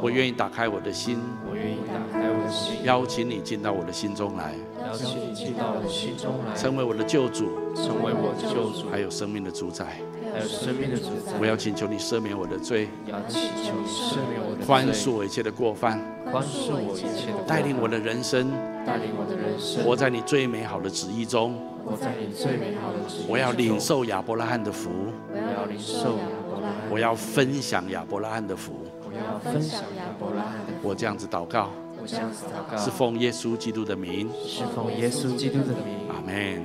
[0.00, 1.18] 我愿意打开我的心，
[1.50, 4.54] 我愿意打开我的心，邀请你进到我的心中来，
[4.86, 10.00] 邀请你进到我的心中来，成为我的救主，成为我的救主，还有生命的主宰，
[10.36, 11.32] 还有生命的主宰。
[11.40, 15.98] 我要请求你赦免我的罪，要祈求你赦免我的罪，宽恕我一切的过犯，
[16.30, 18.50] 宽恕我一切的，带领我的人生，
[18.84, 21.58] 带领我的人生，活在你最美好的旨意中。
[21.86, 23.30] 活在你最美好的旨意中。
[23.30, 24.90] 我要领受亚伯拉罕的福，
[25.32, 28.72] 我要领受亚伯拉罕，我要分享亚伯拉罕的福。
[29.08, 30.88] 我要分享亚伯拉罕的福。
[30.88, 31.70] 我这样子祷告，
[32.06, 36.06] 我这样子祷告，是奉耶稣基督的名，是奉耶稣基督的名。
[36.08, 36.62] 阿门。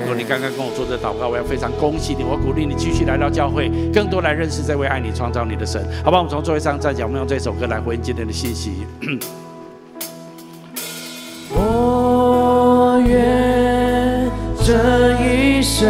[0.00, 5.80] 如果你刚刚跟我做这祷告，我要非常恭喜你，我鼓励你继续来到教会，更多来认识这位爱你、创造你的神。
[6.04, 8.84] 好吧，我们从座位上站起来，我们用这首歌来回应今天的信息。
[11.54, 14.28] 我愿
[14.64, 15.88] 这一生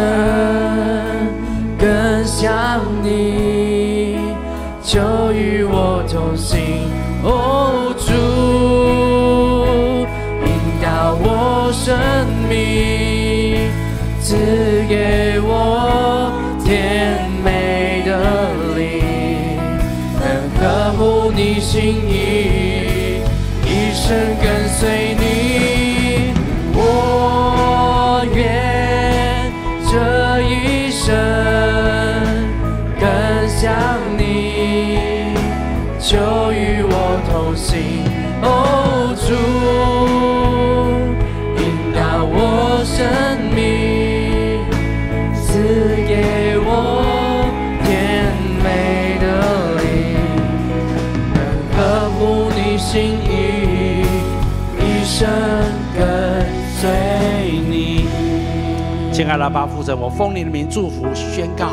[59.51, 61.71] 巴父神，我奉你的名祝福宣告，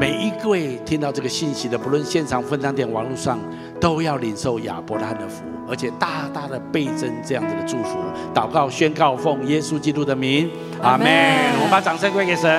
[0.00, 3.38] 每一位听到这个信息的，不论现场、分享点、网络上，
[3.80, 7.98] 都要领受亚伯拉罕的福，而且大大的倍增这样子的祝福。
[8.34, 10.50] 祷告宣告，奉耶稣基督的名，
[10.82, 11.06] 阿门。
[11.56, 12.50] 我们把掌声归给神。